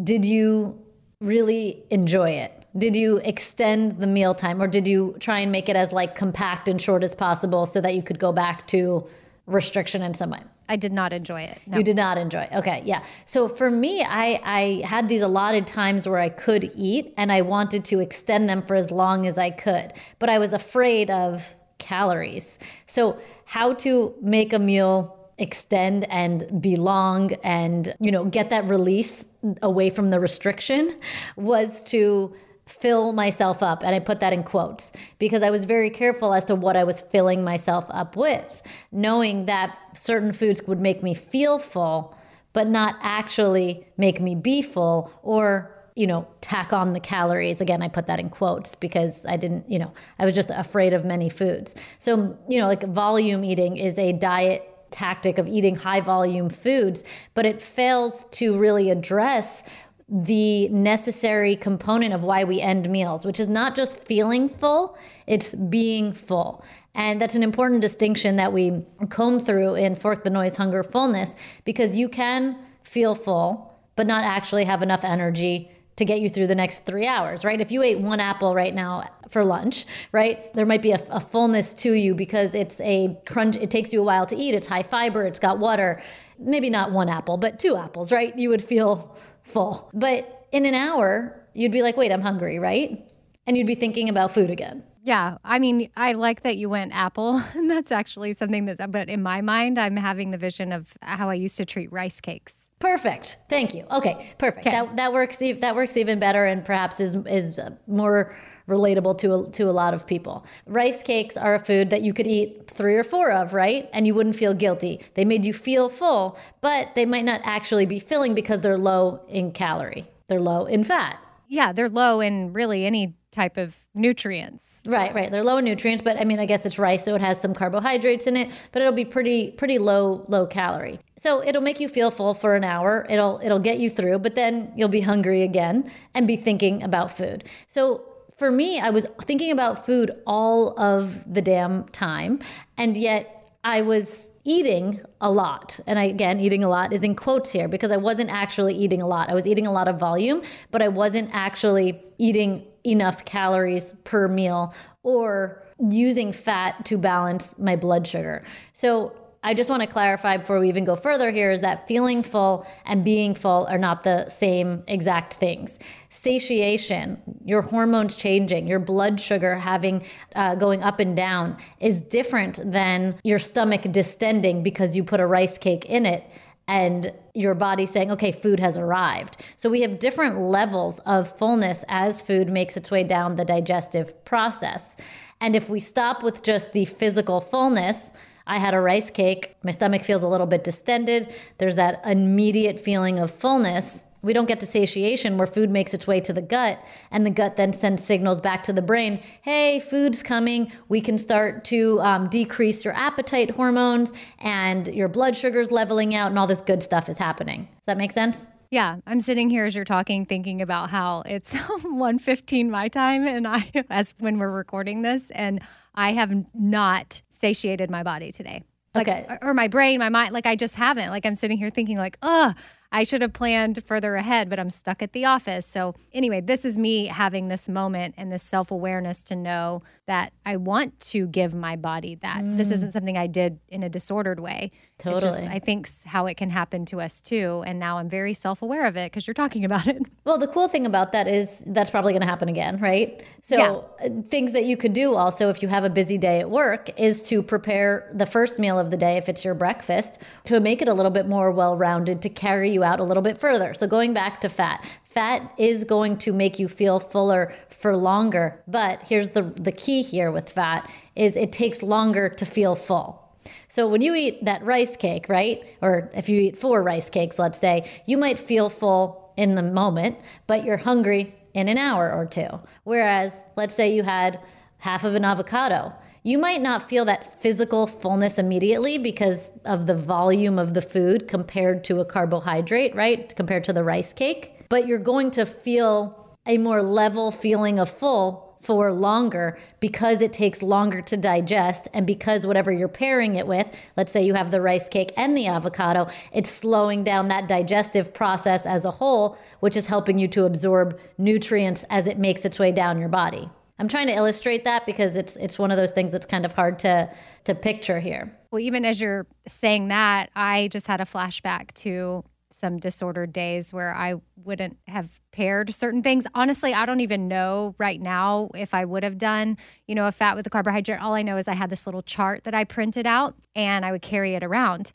did 0.02 0.24
you 0.24 0.82
really 1.20 1.84
enjoy 1.90 2.30
it? 2.30 2.66
Did 2.76 2.96
you 2.96 3.18
extend 3.18 4.00
the 4.00 4.06
meal 4.06 4.34
time 4.34 4.60
or 4.60 4.66
did 4.66 4.88
you 4.88 5.14
try 5.20 5.40
and 5.40 5.52
make 5.52 5.68
it 5.68 5.76
as 5.76 5.92
like 5.92 6.16
compact 6.16 6.68
and 6.68 6.80
short 6.80 7.04
as 7.04 7.14
possible 7.14 7.66
so 7.66 7.82
that 7.82 7.94
you 7.94 8.02
could 8.02 8.18
go 8.18 8.32
back 8.32 8.66
to 8.68 9.06
restriction 9.46 10.00
in 10.00 10.14
some 10.14 10.30
way? 10.30 10.40
I 10.68 10.76
did 10.76 10.92
not 10.92 11.12
enjoy 11.12 11.42
it. 11.42 11.60
No. 11.66 11.76
You 11.76 11.84
did 11.84 11.96
not 11.96 12.16
enjoy. 12.16 12.40
It. 12.40 12.52
Okay, 12.54 12.82
yeah. 12.86 13.04
So 13.26 13.48
for 13.48 13.70
me, 13.70 14.02
I 14.02 14.40
I 14.42 14.86
had 14.86 15.08
these 15.08 15.20
allotted 15.20 15.66
times 15.66 16.08
where 16.08 16.18
I 16.18 16.30
could 16.30 16.72
eat 16.74 17.12
and 17.18 17.30
I 17.30 17.42
wanted 17.42 17.84
to 17.86 18.00
extend 18.00 18.48
them 18.48 18.62
for 18.62 18.74
as 18.76 18.90
long 18.90 19.26
as 19.26 19.36
I 19.36 19.50
could, 19.50 19.92
but 20.18 20.30
I 20.30 20.38
was 20.38 20.54
afraid 20.54 21.10
of 21.10 21.54
calories. 21.76 22.58
So 22.86 23.18
how 23.44 23.74
to 23.74 24.14
make 24.22 24.54
a 24.54 24.58
meal 24.58 25.21
extend 25.38 26.04
and 26.10 26.60
belong 26.60 27.32
and 27.42 27.94
you 27.98 28.10
know 28.10 28.24
get 28.24 28.50
that 28.50 28.64
release 28.64 29.24
away 29.62 29.90
from 29.90 30.10
the 30.10 30.20
restriction 30.20 30.94
was 31.36 31.82
to 31.82 32.34
fill 32.66 33.12
myself 33.12 33.62
up. 33.62 33.82
And 33.82 33.94
I 33.94 33.98
put 33.98 34.20
that 34.20 34.32
in 34.32 34.44
quotes 34.44 34.92
because 35.18 35.42
I 35.42 35.50
was 35.50 35.64
very 35.64 35.90
careful 35.90 36.32
as 36.32 36.44
to 36.46 36.54
what 36.54 36.76
I 36.76 36.84
was 36.84 37.00
filling 37.00 37.42
myself 37.42 37.86
up 37.90 38.16
with, 38.16 38.62
knowing 38.92 39.46
that 39.46 39.76
certain 39.94 40.32
foods 40.32 40.62
would 40.66 40.80
make 40.80 41.02
me 41.02 41.12
feel 41.12 41.58
full, 41.58 42.16
but 42.52 42.68
not 42.68 42.96
actually 43.02 43.86
make 43.96 44.20
me 44.20 44.34
be 44.34 44.62
full 44.62 45.12
or 45.22 45.72
you 45.94 46.06
know, 46.06 46.26
tack 46.40 46.72
on 46.72 46.94
the 46.94 47.00
calories. 47.00 47.60
Again, 47.60 47.82
I 47.82 47.88
put 47.88 48.06
that 48.06 48.18
in 48.18 48.30
quotes 48.30 48.74
because 48.74 49.26
I 49.26 49.36
didn't, 49.36 49.70
you 49.70 49.78
know, 49.78 49.92
I 50.18 50.24
was 50.24 50.34
just 50.34 50.50
afraid 50.50 50.94
of 50.94 51.04
many 51.04 51.28
foods. 51.28 51.74
So, 51.98 52.38
you 52.48 52.58
know, 52.58 52.66
like 52.66 52.82
volume 52.84 53.44
eating 53.44 53.76
is 53.76 53.98
a 53.98 54.12
diet 54.12 54.71
tactic 54.92 55.38
of 55.38 55.49
eating 55.49 55.75
high 55.75 56.00
volume 56.00 56.49
foods, 56.49 57.04
but 57.34 57.46
it 57.46 57.61
fails 57.61 58.25
to 58.32 58.58
really 58.58 58.90
address 58.90 59.62
the 60.08 60.68
necessary 60.68 61.56
component 61.56 62.12
of 62.12 62.22
why 62.22 62.44
we 62.44 62.61
end 62.61 62.88
meals, 62.90 63.25
which 63.25 63.40
is 63.40 63.49
not 63.49 63.75
just 63.75 64.04
feeling 64.04 64.49
full, 64.49 64.96
it's 65.26 65.54
being 65.54 66.12
full. 66.12 66.64
And 66.94 67.20
that's 67.20 67.34
an 67.34 67.42
important 67.42 67.80
distinction 67.80 68.37
that 68.37 68.52
we 68.52 68.84
comb 69.08 69.40
through 69.40 69.76
in 69.76 69.94
Fork 69.94 70.25
the 70.25 70.30
Noise 70.30 70.56
Hunger 70.56 70.82
Fullness 70.82 71.34
because 71.64 71.96
you 71.96 72.11
can 72.11 72.58
feel 72.82 73.14
full, 73.14 73.80
but 73.96 74.06
not 74.06 74.25
actually 74.25 74.64
have 74.64 74.82
enough 74.82 75.04
energy 75.04 75.70
to 75.96 76.04
get 76.04 76.20
you 76.20 76.28
through 76.28 76.46
the 76.46 76.54
next 76.54 76.87
three 76.87 77.06
hours, 77.06 77.44
right? 77.44 77.61
If 77.61 77.70
you 77.70 77.82
ate 77.82 77.99
one 77.99 78.20
apple 78.20 78.54
right 78.54 78.75
now 78.75 79.04
for 79.28 79.44
lunch, 79.44 79.84
right, 80.11 80.52
there 80.54 80.64
might 80.64 80.82
be 80.82 80.92
a, 80.92 80.99
a, 81.11 81.20
fullness 81.20 81.75
to 81.75 81.92
you 81.92 82.14
because 82.14 82.54
it's 82.54 82.80
a 82.80 83.18
crunch, 83.26 83.56
it 83.56 83.70
takes 83.70 83.92
you 83.92 84.00
a 84.00 84.04
while 84.04 84.26
to 84.26 84.37
eat, 84.37 84.54
it's 84.54 84.66
high 84.66 84.82
fiber, 84.82 85.25
it's 85.25 85.38
got 85.38 85.58
water. 85.58 86.02
Maybe 86.38 86.70
not 86.70 86.92
one 86.92 87.08
apple, 87.08 87.37
but 87.37 87.58
two 87.58 87.76
apples, 87.76 88.11
right? 88.11 88.37
You 88.37 88.49
would 88.49 88.62
feel 88.62 89.16
full. 89.42 89.90
But 89.92 90.49
in 90.50 90.64
an 90.64 90.75
hour, 90.75 91.46
you'd 91.54 91.72
be 91.72 91.82
like, 91.82 91.96
wait, 91.96 92.11
I'm 92.11 92.22
hungry, 92.22 92.58
right? 92.58 92.99
And 93.46 93.56
you'd 93.56 93.66
be 93.66 93.75
thinking 93.75 94.08
about 94.08 94.32
food 94.32 94.50
again. 94.50 94.82
Yeah, 95.04 95.38
I 95.44 95.59
mean, 95.59 95.90
I 95.97 96.12
like 96.12 96.42
that 96.42 96.56
you 96.56 96.68
went 96.68 96.94
apple, 96.94 97.42
and 97.54 97.68
that's 97.68 97.90
actually 97.90 98.32
something 98.35 98.66
that. 98.66 98.90
But 98.90 99.09
in 99.09 99.23
my 99.23 99.40
mind, 99.40 99.78
I'm 99.78 99.97
having 99.97 100.30
the 100.30 100.38
vision 100.38 100.73
of 100.73 100.97
how 101.02 101.28
I 101.28 101.35
used 101.35 101.56
to 101.56 101.64
treat 101.64 101.92
rice 101.92 102.21
cakes. 102.21 102.71
Perfect. 102.78 103.38
Thank 103.49 103.75
you. 103.75 103.85
Okay, 103.90 104.35
perfect. 104.38 104.66
Okay. 104.66 104.76
That 104.76 104.97
that 104.97 105.12
works. 105.12 105.38
That 105.38 105.75
works 105.75 105.97
even 105.97 106.21
better, 106.21 106.44
and 106.44 106.64
perhaps 106.64 107.00
is 107.00 107.16
is 107.26 107.59
more 107.87 108.35
relatable 108.68 109.18
to 109.18 109.35
a, 109.35 109.50
to 109.50 109.64
a 109.64 109.73
lot 109.73 109.92
of 109.92 110.06
people. 110.06 110.47
Rice 110.66 111.02
cakes 111.02 111.37
are 111.37 111.56
a 111.56 111.59
food 111.59 111.90
that 111.90 112.02
you 112.02 112.14
could 112.14 112.28
eat 112.28 112.71
three 112.71 112.94
or 112.94 113.02
four 113.02 113.32
of, 113.32 113.54
right? 113.54 113.88
And 113.92 114.06
you 114.06 114.14
wouldn't 114.14 114.37
feel 114.37 114.54
guilty. 114.54 115.00
They 115.14 115.25
made 115.25 115.44
you 115.44 115.52
feel 115.52 115.88
full, 115.88 116.38
but 116.61 116.94
they 116.94 117.04
might 117.04 117.25
not 117.25 117.40
actually 117.42 117.87
be 117.87 117.99
filling 117.99 118.35
because 118.35 118.61
they're 118.61 118.78
low 118.78 119.21
in 119.28 119.50
calorie. 119.50 120.06
They're 120.28 120.40
low 120.40 120.66
in 120.66 120.85
fat. 120.85 121.18
Yeah, 121.49 121.73
they're 121.73 121.88
low 121.88 122.21
in 122.21 122.52
really 122.52 122.87
any 122.87 123.16
type 123.32 123.56
of 123.56 123.76
nutrients. 123.94 124.82
Right, 124.86 125.12
right. 125.14 125.30
They're 125.30 125.42
low 125.42 125.56
in 125.56 125.64
nutrients, 125.64 126.02
but 126.02 126.20
I 126.20 126.24
mean, 126.24 126.38
I 126.38 126.46
guess 126.46 126.64
it's 126.64 126.78
rice, 126.78 127.04
so 127.04 127.14
it 127.14 127.20
has 127.20 127.40
some 127.40 127.54
carbohydrates 127.54 128.26
in 128.26 128.36
it, 128.36 128.68
but 128.70 128.82
it'll 128.82 128.94
be 128.94 129.04
pretty 129.04 129.50
pretty 129.52 129.78
low 129.78 130.24
low 130.28 130.46
calorie. 130.46 131.00
So 131.16 131.42
it'll 131.42 131.62
make 131.62 131.80
you 131.80 131.88
feel 131.88 132.10
full 132.10 132.34
for 132.34 132.54
an 132.54 132.62
hour. 132.62 133.06
It'll 133.08 133.40
it'll 133.42 133.58
get 133.58 133.80
you 133.80 133.90
through, 133.90 134.20
but 134.20 134.34
then 134.34 134.72
you'll 134.76 134.88
be 134.88 135.00
hungry 135.00 135.42
again 135.42 135.90
and 136.14 136.28
be 136.28 136.36
thinking 136.36 136.82
about 136.82 137.10
food. 137.10 137.44
So 137.66 138.04
for 138.36 138.50
me, 138.50 138.78
I 138.78 138.90
was 138.90 139.06
thinking 139.22 139.50
about 139.50 139.84
food 139.84 140.10
all 140.26 140.78
of 140.78 141.32
the 141.32 141.42
damn 141.42 141.84
time, 141.88 142.40
and 142.76 142.96
yet 142.96 143.41
I 143.64 143.83
was 143.83 144.31
eating 144.45 145.00
a 145.21 145.31
lot. 145.31 145.78
And 145.87 145.99
I, 145.99 146.04
again, 146.04 146.40
eating 146.40 146.64
a 146.64 146.69
lot 146.69 146.92
is 146.92 147.04
in 147.04 147.14
quotes 147.14 147.52
here 147.52 147.69
because 147.69 147.92
I 147.92 147.97
wasn't 147.97 148.31
actually 148.31 148.75
eating 148.75 149.00
a 149.00 149.07
lot. 149.07 149.31
I 149.31 149.35
was 149.35 149.47
eating 149.47 149.66
a 149.66 149.73
lot 149.73 149.87
of 149.87 149.99
volume, 149.99 150.42
but 150.71 150.83
I 150.83 150.88
wasn't 150.88 151.31
actually 151.33 152.02
eating 152.19 152.66
enough 152.85 153.25
calories 153.25 153.92
per 154.04 154.26
meal 154.26 154.75
or 155.04 155.62
using 155.78 156.33
fat 156.33 156.85
to 156.87 156.99
balance 156.99 157.57
my 157.59 157.76
blood 157.76 158.07
sugar. 158.07 158.42
So 158.73 159.16
I 159.44 159.54
just 159.54 159.68
want 159.68 159.82
to 159.82 159.88
clarify 159.88 160.37
before 160.37 160.61
we 160.61 160.68
even 160.68 160.84
go 160.84 160.94
further 160.94 161.32
here 161.32 161.50
is 161.50 161.61
that 161.61 161.88
feeling 161.88 162.22
full 162.22 162.64
and 162.84 163.04
being 163.04 163.34
full 163.34 163.66
are 163.66 163.78
not 163.78 164.05
the 164.05 164.28
same 164.28 164.85
exact 164.87 165.35
things. 165.35 165.81
Satiation, 166.11 167.20
your 167.44 167.62
hormones 167.62 168.14
changing, 168.14 168.68
your 168.68 168.78
blood 168.78 169.20
sugar 169.20 169.57
having 169.57 170.05
uh, 170.37 170.55
going 170.55 170.83
up 170.83 171.00
and 171.00 171.16
down 171.16 171.57
is 171.81 172.02
different 172.02 172.61
than 172.64 173.16
your 173.24 173.40
stomach 173.40 173.83
distending 173.83 174.62
because 174.62 174.96
you 174.96 175.02
put 175.02 175.18
a 175.18 175.26
rice 175.26 175.59
cake 175.59 175.87
in 175.87 176.07
it 176.07 176.31
and 176.68 177.12
your 177.35 177.55
body 177.55 177.85
saying, 177.85 178.12
okay, 178.12 178.31
food 178.31 178.61
has 178.61 178.78
arrived. 178.78 179.38
So 179.57 179.68
we 179.68 179.81
have 179.81 179.98
different 179.98 180.38
levels 180.38 181.00
of 181.00 181.37
fullness 181.37 181.85
as 181.88 182.22
food 182.22 182.48
makes 182.48 182.76
its 182.76 182.92
way 182.92 183.02
down 183.02 183.35
the 183.35 183.44
digestive 183.44 184.24
process. 184.24 184.94
And 185.40 185.57
if 185.57 185.68
we 185.68 185.81
stop 185.81 186.22
with 186.22 186.44
just 186.44 186.72
the 186.72 186.85
physical 186.85 187.40
fullness, 187.40 188.12
I 188.46 188.59
had 188.59 188.74
a 188.74 188.81
rice 188.81 189.11
cake. 189.11 189.57
My 189.62 189.70
stomach 189.70 190.05
feels 190.05 190.22
a 190.22 190.28
little 190.28 190.46
bit 190.46 190.64
distended. 190.64 191.33
There's 191.59 191.76
that 191.76 192.00
immediate 192.05 192.81
feeling 192.81 193.18
of 193.18 193.31
fullness. 193.31 194.05
We 194.22 194.33
don't 194.33 194.46
get 194.46 194.61
to 194.61 194.66
satiation 194.66 195.37
where 195.37 195.48
food 195.48 195.68
makes 195.68 195.94
its 195.94 196.07
way 196.07 196.20
to 196.20 196.33
the 196.33 196.42
gut, 196.42 196.81
and 197.11 197.26
the 197.26 197.31
gut 197.31 197.57
then 197.57 197.72
sends 197.72 198.05
signals 198.05 198.40
back 198.40 198.62
to 198.64 198.72
the 198.72 198.83
brain 198.83 199.20
hey, 199.42 199.81
food's 199.81 200.22
coming. 200.22 200.70
We 200.88 201.00
can 201.00 201.18
start 201.18 201.64
to 201.66 201.98
um, 202.00 202.28
decrease 202.28 202.85
your 202.85 202.94
appetite 202.94 203.50
hormones, 203.50 204.12
and 204.38 204.87
your 204.88 205.09
blood 205.09 205.35
sugar's 205.35 205.72
leveling 205.72 206.14
out, 206.14 206.28
and 206.28 206.38
all 206.38 206.46
this 206.46 206.61
good 206.61 206.83
stuff 206.85 207.09
is 207.09 207.18
happening. 207.18 207.68
Does 207.78 207.87
that 207.87 207.98
make 207.98 208.12
sense? 208.12 208.48
Yeah, 208.70 208.96
I'm 209.07 209.20
sitting 209.20 209.50
here 209.50 209.66
as 209.66 209.74
you're 209.74 209.85
talking, 209.85 210.24
thinking 210.24 210.62
about 210.62 210.88
how 210.88 211.24
it's 211.26 211.55
1:15 211.57 212.70
my 212.70 212.88
time, 212.88 213.26
and 213.26 213.46
I, 213.46 213.70
as 213.90 214.14
when 214.18 214.38
we're 214.38 214.50
recording 214.50 215.02
this, 215.02 215.31
and 215.33 215.61
I 215.94 216.12
have 216.12 216.33
not 216.55 217.22
satiated 217.28 217.90
my 217.90 218.02
body 218.02 218.33
today. 218.33 218.62
Like, 218.94 219.09
okay. 219.09 219.38
Or 219.40 219.55
my 219.55 219.68
brain, 219.68 219.98
my 219.98 220.09
mind, 220.09 220.33
like 220.33 220.46
I 220.46 220.57
just 220.57 220.76
haven't. 220.76 221.11
Like 221.11 221.24
I'm 221.24 221.35
sitting 221.35 221.59
here 221.59 221.70
thinking, 221.70 221.96
like, 221.96 222.18
oh, 222.22 222.55
I 222.92 223.05
should 223.05 223.22
have 223.22 223.33
planned 223.33 223.83
further 223.85 224.16
ahead, 224.16 224.50
but 224.50 224.61
I'm 224.61 224.68
stuck 224.68 225.02
at 225.02 225.12
the 225.12 225.24
office. 225.24 225.66
So, 225.66 225.94
anyway, 226.12 226.42
this 226.42 226.64
is 226.64 226.76
me 226.76 227.07
having 227.07 227.48
this 227.48 227.68
moment 227.68 228.14
and 228.18 228.31
this 228.31 228.42
self 228.42 228.70
awareness 228.70 229.24
to 229.24 229.37
know 229.37 229.83
that 230.07 230.33
I 230.44 230.57
want 230.57 231.00
to 231.00 231.26
give 231.26 231.55
my 231.55 231.76
body 231.76 232.16
that. 232.16 232.42
Mm. 232.42 232.57
This 232.59 232.70
isn't 232.70 232.92
something 232.92 233.16
I 233.16 233.28
did 233.28 233.61
in 233.68 233.83
a 233.83 233.88
disordered 233.88 234.40
way. 234.40 234.70
Totally. 234.98 235.22
Just, 235.22 235.42
I 235.42 235.59
think 235.59 235.88
how 236.05 236.26
it 236.26 236.37
can 236.37 236.50
happen 236.50 236.85
to 236.87 237.00
us 237.00 237.20
too. 237.20 237.64
And 237.66 237.78
now 237.78 237.98
I'm 237.98 238.09
very 238.09 238.35
self 238.35 238.62
aware 238.62 238.87
of 238.87 238.96
it 238.96 239.11
because 239.11 239.26
you're 239.26 239.35
talking 239.35 239.64
about 239.64 239.87
it. 239.87 240.02
Well, 240.24 240.38
the 240.38 240.46
cool 240.46 240.68
thing 240.68 240.87
about 240.87 241.11
that 241.12 241.26
is 241.26 241.64
that's 241.66 241.90
probably 241.90 242.12
going 242.12 242.22
to 242.22 242.28
happen 242.28 242.48
again, 242.48 242.78
right? 242.78 243.24
So, 243.40 243.57
yeah. 243.57 244.07
Uh, 244.07 244.22
things 244.28 244.52
that 244.52 244.64
you 244.64 244.76
could 244.76 244.92
do 244.92 245.14
also 245.14 245.48
if 245.48 245.62
you 245.62 245.68
have 245.68 245.83
a 245.83 245.90
busy 245.90 246.16
day 246.16 246.38
at 246.38 246.48
work 246.48 246.88
is 246.98 247.22
to 247.22 247.42
prepare 247.42 248.09
the 248.14 248.24
first 248.24 248.61
meal 248.61 248.78
of 248.78 248.92
the 248.92 248.96
day, 248.96 249.16
if 249.16 249.28
it's 249.28 249.44
your 249.44 249.55
breakfast, 249.55 250.22
to 250.44 250.61
make 250.61 250.81
it 250.81 250.87
a 250.87 250.94
little 250.94 251.11
bit 251.11 251.26
more 251.26 251.50
well 251.50 251.76
rounded 251.76 252.22
to 252.22 252.28
carry 252.28 252.70
you 252.70 252.82
out 252.83 253.01
a 253.01 253.05
little 253.05 253.23
bit 253.23 253.38
further. 253.38 253.75
So, 253.75 253.87
going 253.87 254.12
back 254.12 254.40
to 254.42 254.49
fat, 254.49 254.85
fat 255.05 255.53
is 255.59 255.85
going 255.85 256.18
to 256.18 256.33
make 256.33 256.59
you 256.59 256.68
feel 256.68 257.01
fuller 257.01 257.55
for 257.68 257.97
longer. 257.97 258.62
But 258.66 259.03
here's 259.03 259.31
the, 259.31 259.42
the 259.42 259.73
key 259.73 260.03
here 260.03 260.31
with 260.31 260.49
fat 260.49 260.90
is 261.16 261.37
it 261.37 261.53
takes 261.53 261.83
longer 261.83 262.29
to 262.29 262.47
feel 262.47 262.75
full. 262.75 263.23
So 263.68 263.88
when 263.88 264.01
you 264.01 264.14
eat 264.14 264.45
that 264.45 264.64
rice 264.64 264.97
cake, 264.97 265.29
right? 265.29 265.64
Or 265.81 266.11
if 266.14 266.29
you 266.29 266.40
eat 266.40 266.59
four 266.59 266.83
rice 266.83 267.11
cakes, 267.11 267.38
let's 267.38 267.59
say, 267.59 267.90
you 268.07 268.16
might 268.16 268.38
feel 268.38 268.68
full 268.68 269.33
in 269.37 269.55
the 269.55 269.62
moment, 269.62 270.18
but 270.47 270.64
you're 270.64 270.77
hungry 270.77 271.35
in 271.55 271.68
an 271.68 271.79
hour 271.79 272.12
or 272.12 272.27
two. 272.27 272.49
Whereas, 272.85 273.42
let's 273.57 273.75
say 273.75 273.95
you 273.95 274.03
had 274.03 274.40
half 274.79 275.05
of 275.05 275.14
an 275.14 275.25
avocado. 275.25 275.92
You 276.24 276.38
might 276.38 276.62
not 276.62 276.88
feel 276.88 277.04
that 277.06 277.42
physical 277.42 277.88
fullness 277.88 278.38
immediately 278.38 278.96
because 278.96 279.50
of 279.64 279.87
the 279.87 279.96
volume 279.96 280.56
of 280.56 280.72
the 280.72 280.80
food 280.80 281.26
compared 281.26 281.82
to 281.85 281.98
a 281.98 282.04
carbohydrate, 282.04 282.94
right? 282.94 283.35
Compared 283.35 283.64
to 283.64 283.72
the 283.72 283.82
rice 283.82 284.12
cake. 284.12 284.66
But 284.68 284.87
you're 284.87 284.98
going 284.98 285.32
to 285.32 285.44
feel 285.44 286.37
a 286.46 286.58
more 286.58 286.80
level 286.80 287.32
feeling 287.32 287.80
of 287.80 287.90
full 287.90 288.56
for 288.61 288.92
longer 288.92 289.58
because 289.80 290.22
it 290.22 290.32
takes 290.32 290.62
longer 290.62 291.02
to 291.02 291.16
digest 291.16 291.88
and 291.92 292.06
because 292.06 292.46
whatever 292.46 292.70
you're 292.70 292.87
pairing 292.87 293.35
it 293.35 293.48
with, 293.48 293.76
let's 293.96 294.12
say 294.12 294.22
you 294.22 294.35
have 294.35 294.52
the 294.52 294.61
rice 294.61 294.88
cake 294.88 295.12
and 295.16 295.37
the 295.37 295.48
avocado, 295.48 296.06
it's 296.32 296.48
slowing 296.48 297.02
down 297.02 297.26
that 297.26 297.48
digestive 297.48 298.14
process 298.14 298.64
as 298.64 298.85
a 298.85 298.90
whole, 298.92 299.37
which 299.58 299.76
is 299.76 299.88
helping 299.88 300.18
you 300.20 300.28
to 300.28 300.44
absorb 300.44 301.00
nutrients 301.18 301.85
as 301.90 302.06
it 302.06 302.18
makes 302.18 302.44
its 302.44 302.61
way 302.61 302.70
down 302.70 303.00
your 303.00 303.08
body. 303.08 303.50
I'm 303.78 303.88
trying 303.88 304.06
to 304.06 304.14
illustrate 304.14 304.64
that 304.64 304.87
because 304.87 305.16
it's 305.16 305.37
it's 305.37 305.58
one 305.58 305.70
of 305.70 305.76
those 305.76 305.92
things 305.92 306.12
that's 306.12 306.26
kind 306.26 306.44
of 306.44 306.52
hard 306.52 306.78
to 306.80 307.11
to 307.44 307.54
picture 307.54 308.00
here. 308.00 308.37
Well, 308.50 308.61
even 308.61 308.85
as 308.85 309.00
you're 309.00 309.26
saying 309.46 309.88
that, 309.88 310.30
I 310.37 310.68
just 310.68 310.87
had 310.87 311.00
a 311.00 311.04
flashback 311.04 311.72
to 311.74 312.24
some 312.52 312.78
disordered 312.78 313.32
days 313.32 313.72
where 313.72 313.94
I 313.94 314.16
wouldn't 314.37 314.78
have 314.87 315.20
paired 315.32 315.72
certain 315.72 316.02
things. 316.02 316.26
Honestly, 316.35 316.74
I 316.74 316.87
don't 316.87 317.00
even 317.00 317.28
know 317.28 317.74
right 317.78 318.00
now 318.00 318.50
if 318.54 318.74
I 318.74 318.85
would 318.85 319.02
have 319.02 319.18
done, 319.18 319.56
you 319.87 319.94
know, 319.94 320.06
a 320.06 320.12
fat 320.12 320.37
with 320.37 320.46
a 320.46 320.50
carbohydrate. 320.50 321.00
All 321.00 321.14
I 321.14 321.22
know 321.22 321.38
is 321.38 321.48
I 321.48 321.54
had 321.54 321.70
this 321.70 321.87
little 321.87 322.02
chart 322.02 322.44
that 322.44 322.54
I 322.54 322.64
printed 322.64 323.06
out 323.06 323.35
and 323.56 323.85
I 323.85 323.92
would 323.92 324.02
carry 324.02 324.35
it 324.35 324.44
around. 324.44 324.92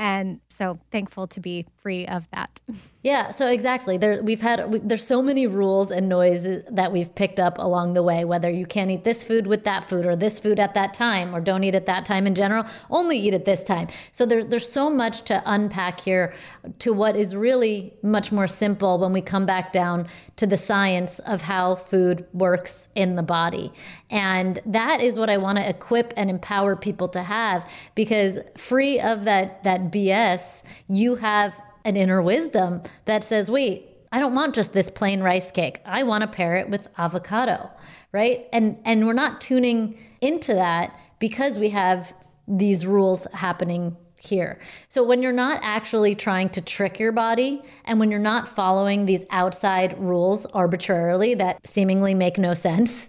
And 0.00 0.40
so 0.48 0.80
thankful 0.90 1.26
to 1.26 1.40
be 1.40 1.66
free 1.76 2.06
of 2.06 2.26
that. 2.30 2.58
Yeah, 3.02 3.30
so 3.30 3.50
exactly. 3.50 3.96
There 3.96 4.22
we've 4.22 4.42
had 4.42 4.70
we, 4.70 4.78
there's 4.78 5.06
so 5.06 5.22
many 5.22 5.46
rules 5.46 5.90
and 5.90 6.06
noises 6.06 6.62
that 6.70 6.92
we've 6.92 7.14
picked 7.14 7.40
up 7.40 7.56
along 7.56 7.94
the 7.94 8.02
way 8.02 8.26
whether 8.26 8.50
you 8.50 8.66
can't 8.66 8.90
eat 8.90 9.04
this 9.04 9.24
food 9.24 9.46
with 9.46 9.64
that 9.64 9.88
food 9.88 10.04
or 10.04 10.14
this 10.14 10.38
food 10.38 10.60
at 10.60 10.74
that 10.74 10.92
time 10.92 11.34
or 11.34 11.40
don't 11.40 11.64
eat 11.64 11.74
at 11.74 11.86
that 11.86 12.04
time 12.04 12.26
in 12.26 12.34
general, 12.34 12.66
only 12.90 13.18
eat 13.18 13.32
at 13.32 13.46
this 13.46 13.64
time. 13.64 13.88
So 14.12 14.26
there's 14.26 14.44
there's 14.44 14.70
so 14.70 14.90
much 14.90 15.22
to 15.22 15.42
unpack 15.46 15.98
here 15.98 16.34
to 16.80 16.92
what 16.92 17.16
is 17.16 17.34
really 17.34 17.94
much 18.02 18.32
more 18.32 18.46
simple 18.46 18.98
when 18.98 19.14
we 19.14 19.22
come 19.22 19.46
back 19.46 19.72
down 19.72 20.06
to 20.36 20.46
the 20.46 20.58
science 20.58 21.20
of 21.20 21.40
how 21.40 21.76
food 21.76 22.26
works 22.34 22.90
in 22.94 23.16
the 23.16 23.22
body. 23.22 23.72
And 24.10 24.58
that 24.66 25.00
is 25.00 25.18
what 25.18 25.30
I 25.30 25.38
want 25.38 25.56
to 25.56 25.66
equip 25.66 26.12
and 26.18 26.28
empower 26.28 26.76
people 26.76 27.08
to 27.08 27.22
have 27.22 27.66
because 27.94 28.40
free 28.58 29.00
of 29.00 29.24
that 29.24 29.64
that 29.64 29.89
BS, 29.90 30.62
you 30.88 31.16
have 31.16 31.54
an 31.84 31.96
inner 31.96 32.20
wisdom 32.22 32.82
that 33.06 33.24
says, 33.24 33.50
wait, 33.50 33.88
I 34.12 34.18
don't 34.18 34.34
want 34.34 34.54
just 34.54 34.72
this 34.72 34.90
plain 34.90 35.22
rice 35.22 35.50
cake. 35.52 35.80
I 35.84 36.02
want 36.02 36.22
to 36.22 36.28
pair 36.28 36.56
it 36.56 36.68
with 36.68 36.88
avocado, 36.98 37.70
right? 38.12 38.46
And 38.52 38.78
and 38.84 39.06
we're 39.06 39.12
not 39.12 39.40
tuning 39.40 39.98
into 40.20 40.54
that 40.54 40.98
because 41.20 41.58
we 41.58 41.68
have 41.70 42.12
these 42.48 42.86
rules 42.86 43.26
happening 43.32 43.96
here. 44.20 44.58
So 44.88 45.02
when 45.02 45.22
you're 45.22 45.32
not 45.32 45.60
actually 45.62 46.14
trying 46.14 46.50
to 46.50 46.62
trick 46.62 46.98
your 46.98 47.12
body 47.12 47.62
and 47.84 47.98
when 47.98 48.10
you're 48.10 48.20
not 48.20 48.48
following 48.48 49.06
these 49.06 49.24
outside 49.30 49.98
rules 49.98 50.44
arbitrarily 50.46 51.34
that 51.36 51.66
seemingly 51.66 52.14
make 52.14 52.36
no 52.36 52.52
sense, 52.52 53.08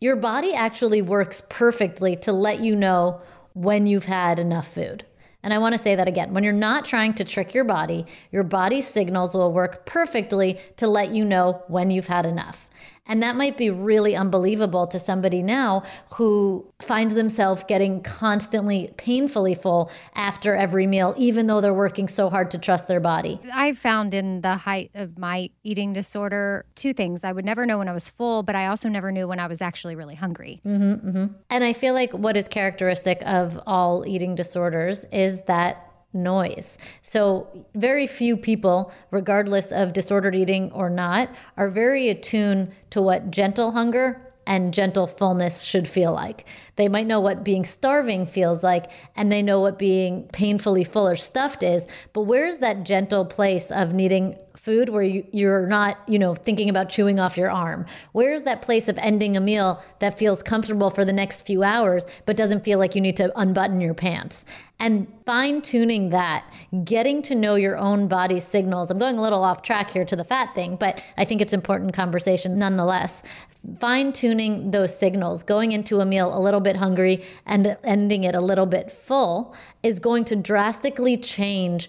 your 0.00 0.16
body 0.16 0.54
actually 0.54 1.02
works 1.02 1.42
perfectly 1.48 2.16
to 2.16 2.32
let 2.32 2.60
you 2.60 2.74
know 2.74 3.20
when 3.54 3.86
you've 3.86 4.06
had 4.06 4.38
enough 4.38 4.72
food. 4.72 5.04
And 5.42 5.54
I 5.54 5.58
want 5.58 5.74
to 5.74 5.80
say 5.80 5.94
that 5.94 6.08
again. 6.08 6.34
When 6.34 6.42
you're 6.42 6.52
not 6.52 6.84
trying 6.84 7.14
to 7.14 7.24
trick 7.24 7.54
your 7.54 7.64
body, 7.64 8.06
your 8.32 8.42
body's 8.42 8.86
signals 8.86 9.34
will 9.34 9.52
work 9.52 9.86
perfectly 9.86 10.58
to 10.76 10.88
let 10.88 11.10
you 11.10 11.24
know 11.24 11.62
when 11.68 11.90
you've 11.90 12.08
had 12.08 12.26
enough. 12.26 12.67
And 13.08 13.22
that 13.22 13.34
might 13.36 13.56
be 13.56 13.70
really 13.70 14.14
unbelievable 14.14 14.86
to 14.88 14.98
somebody 14.98 15.42
now 15.42 15.82
who 16.14 16.70
finds 16.80 17.14
themselves 17.14 17.64
getting 17.66 18.02
constantly 18.02 18.92
painfully 18.96 19.54
full 19.54 19.90
after 20.14 20.54
every 20.54 20.86
meal, 20.86 21.14
even 21.16 21.46
though 21.46 21.60
they're 21.60 21.74
working 21.74 22.06
so 22.06 22.28
hard 22.28 22.50
to 22.52 22.58
trust 22.58 22.86
their 22.86 23.00
body. 23.00 23.40
I 23.54 23.72
found 23.72 24.14
in 24.14 24.42
the 24.42 24.56
height 24.56 24.90
of 24.94 25.18
my 25.18 25.50
eating 25.62 25.92
disorder 25.92 26.66
two 26.74 26.92
things. 26.92 27.24
I 27.24 27.32
would 27.32 27.44
never 27.44 27.66
know 27.66 27.78
when 27.78 27.88
I 27.88 27.92
was 27.92 28.10
full, 28.10 28.42
but 28.42 28.54
I 28.54 28.66
also 28.66 28.88
never 28.88 29.10
knew 29.10 29.26
when 29.26 29.40
I 29.40 29.46
was 29.46 29.62
actually 29.62 29.96
really 29.96 30.14
hungry. 30.14 30.60
Mm-hmm, 30.64 31.08
mm-hmm. 31.08 31.26
And 31.50 31.64
I 31.64 31.72
feel 31.72 31.94
like 31.94 32.12
what 32.12 32.36
is 32.36 32.46
characteristic 32.46 33.22
of 33.24 33.58
all 33.66 34.06
eating 34.06 34.34
disorders 34.34 35.04
is 35.10 35.42
that 35.44 35.87
noise. 36.12 36.78
So, 37.02 37.66
very 37.74 38.06
few 38.06 38.36
people, 38.36 38.92
regardless 39.10 39.72
of 39.72 39.92
disordered 39.92 40.34
eating 40.34 40.72
or 40.72 40.88
not, 40.90 41.28
are 41.56 41.68
very 41.68 42.08
attuned 42.08 42.72
to 42.90 43.02
what 43.02 43.30
gentle 43.30 43.72
hunger 43.72 44.28
and 44.48 44.72
gentle 44.72 45.06
fullness 45.06 45.62
should 45.62 45.86
feel 45.86 46.12
like. 46.12 46.46
They 46.76 46.88
might 46.88 47.06
know 47.06 47.20
what 47.20 47.44
being 47.44 47.66
starving 47.66 48.24
feels 48.24 48.64
like, 48.64 48.90
and 49.14 49.30
they 49.30 49.42
know 49.42 49.60
what 49.60 49.78
being 49.78 50.26
painfully 50.32 50.84
full 50.84 51.06
or 51.06 51.16
stuffed 51.16 51.62
is. 51.62 51.86
But 52.14 52.22
where's 52.22 52.58
that 52.58 52.84
gentle 52.84 53.26
place 53.26 53.70
of 53.70 53.92
needing 53.92 54.38
food 54.68 54.90
where 54.90 55.02
you, 55.02 55.26
you're 55.32 55.66
not, 55.66 55.96
you 56.06 56.18
know, 56.18 56.34
thinking 56.34 56.68
about 56.68 56.90
chewing 56.90 57.18
off 57.18 57.38
your 57.38 57.50
arm? 57.50 57.86
Where's 58.12 58.42
that 58.42 58.60
place 58.60 58.86
of 58.86 58.98
ending 58.98 59.34
a 59.34 59.40
meal 59.40 59.82
that 60.00 60.18
feels 60.18 60.42
comfortable 60.42 60.90
for 60.90 61.06
the 61.06 61.12
next 61.12 61.46
few 61.46 61.62
hours, 61.62 62.04
but 62.26 62.36
doesn't 62.36 62.64
feel 62.64 62.78
like 62.78 62.94
you 62.94 63.00
need 63.00 63.16
to 63.16 63.32
unbutton 63.34 63.80
your 63.80 63.94
pants? 63.94 64.44
And 64.78 65.10
fine 65.24 65.62
tuning 65.62 66.10
that, 66.10 66.52
getting 66.84 67.22
to 67.22 67.34
know 67.34 67.54
your 67.54 67.78
own 67.78 68.08
body 68.08 68.40
signals. 68.40 68.90
I'm 68.90 68.98
going 68.98 69.16
a 69.16 69.22
little 69.22 69.42
off 69.42 69.62
track 69.62 69.90
here 69.90 70.04
to 70.04 70.14
the 70.14 70.22
fat 70.22 70.54
thing, 70.54 70.76
but 70.76 71.02
I 71.16 71.24
think 71.24 71.40
it's 71.40 71.54
important 71.54 71.94
conversation 71.94 72.58
nonetheless. 72.58 73.22
Fine 73.80 74.12
tuning 74.12 74.70
those 74.70 74.96
signals, 74.96 75.42
going 75.42 75.72
into 75.72 76.00
a 76.00 76.06
meal 76.06 76.36
a 76.36 76.38
little 76.38 76.60
bit 76.60 76.76
hungry 76.76 77.24
and 77.46 77.76
ending 77.84 78.24
it 78.24 78.34
a 78.34 78.40
little 78.40 78.66
bit 78.66 78.92
full 78.92 79.54
is 79.82 79.98
going 79.98 80.24
to 80.26 80.36
drastically 80.36 81.16
change 81.16 81.88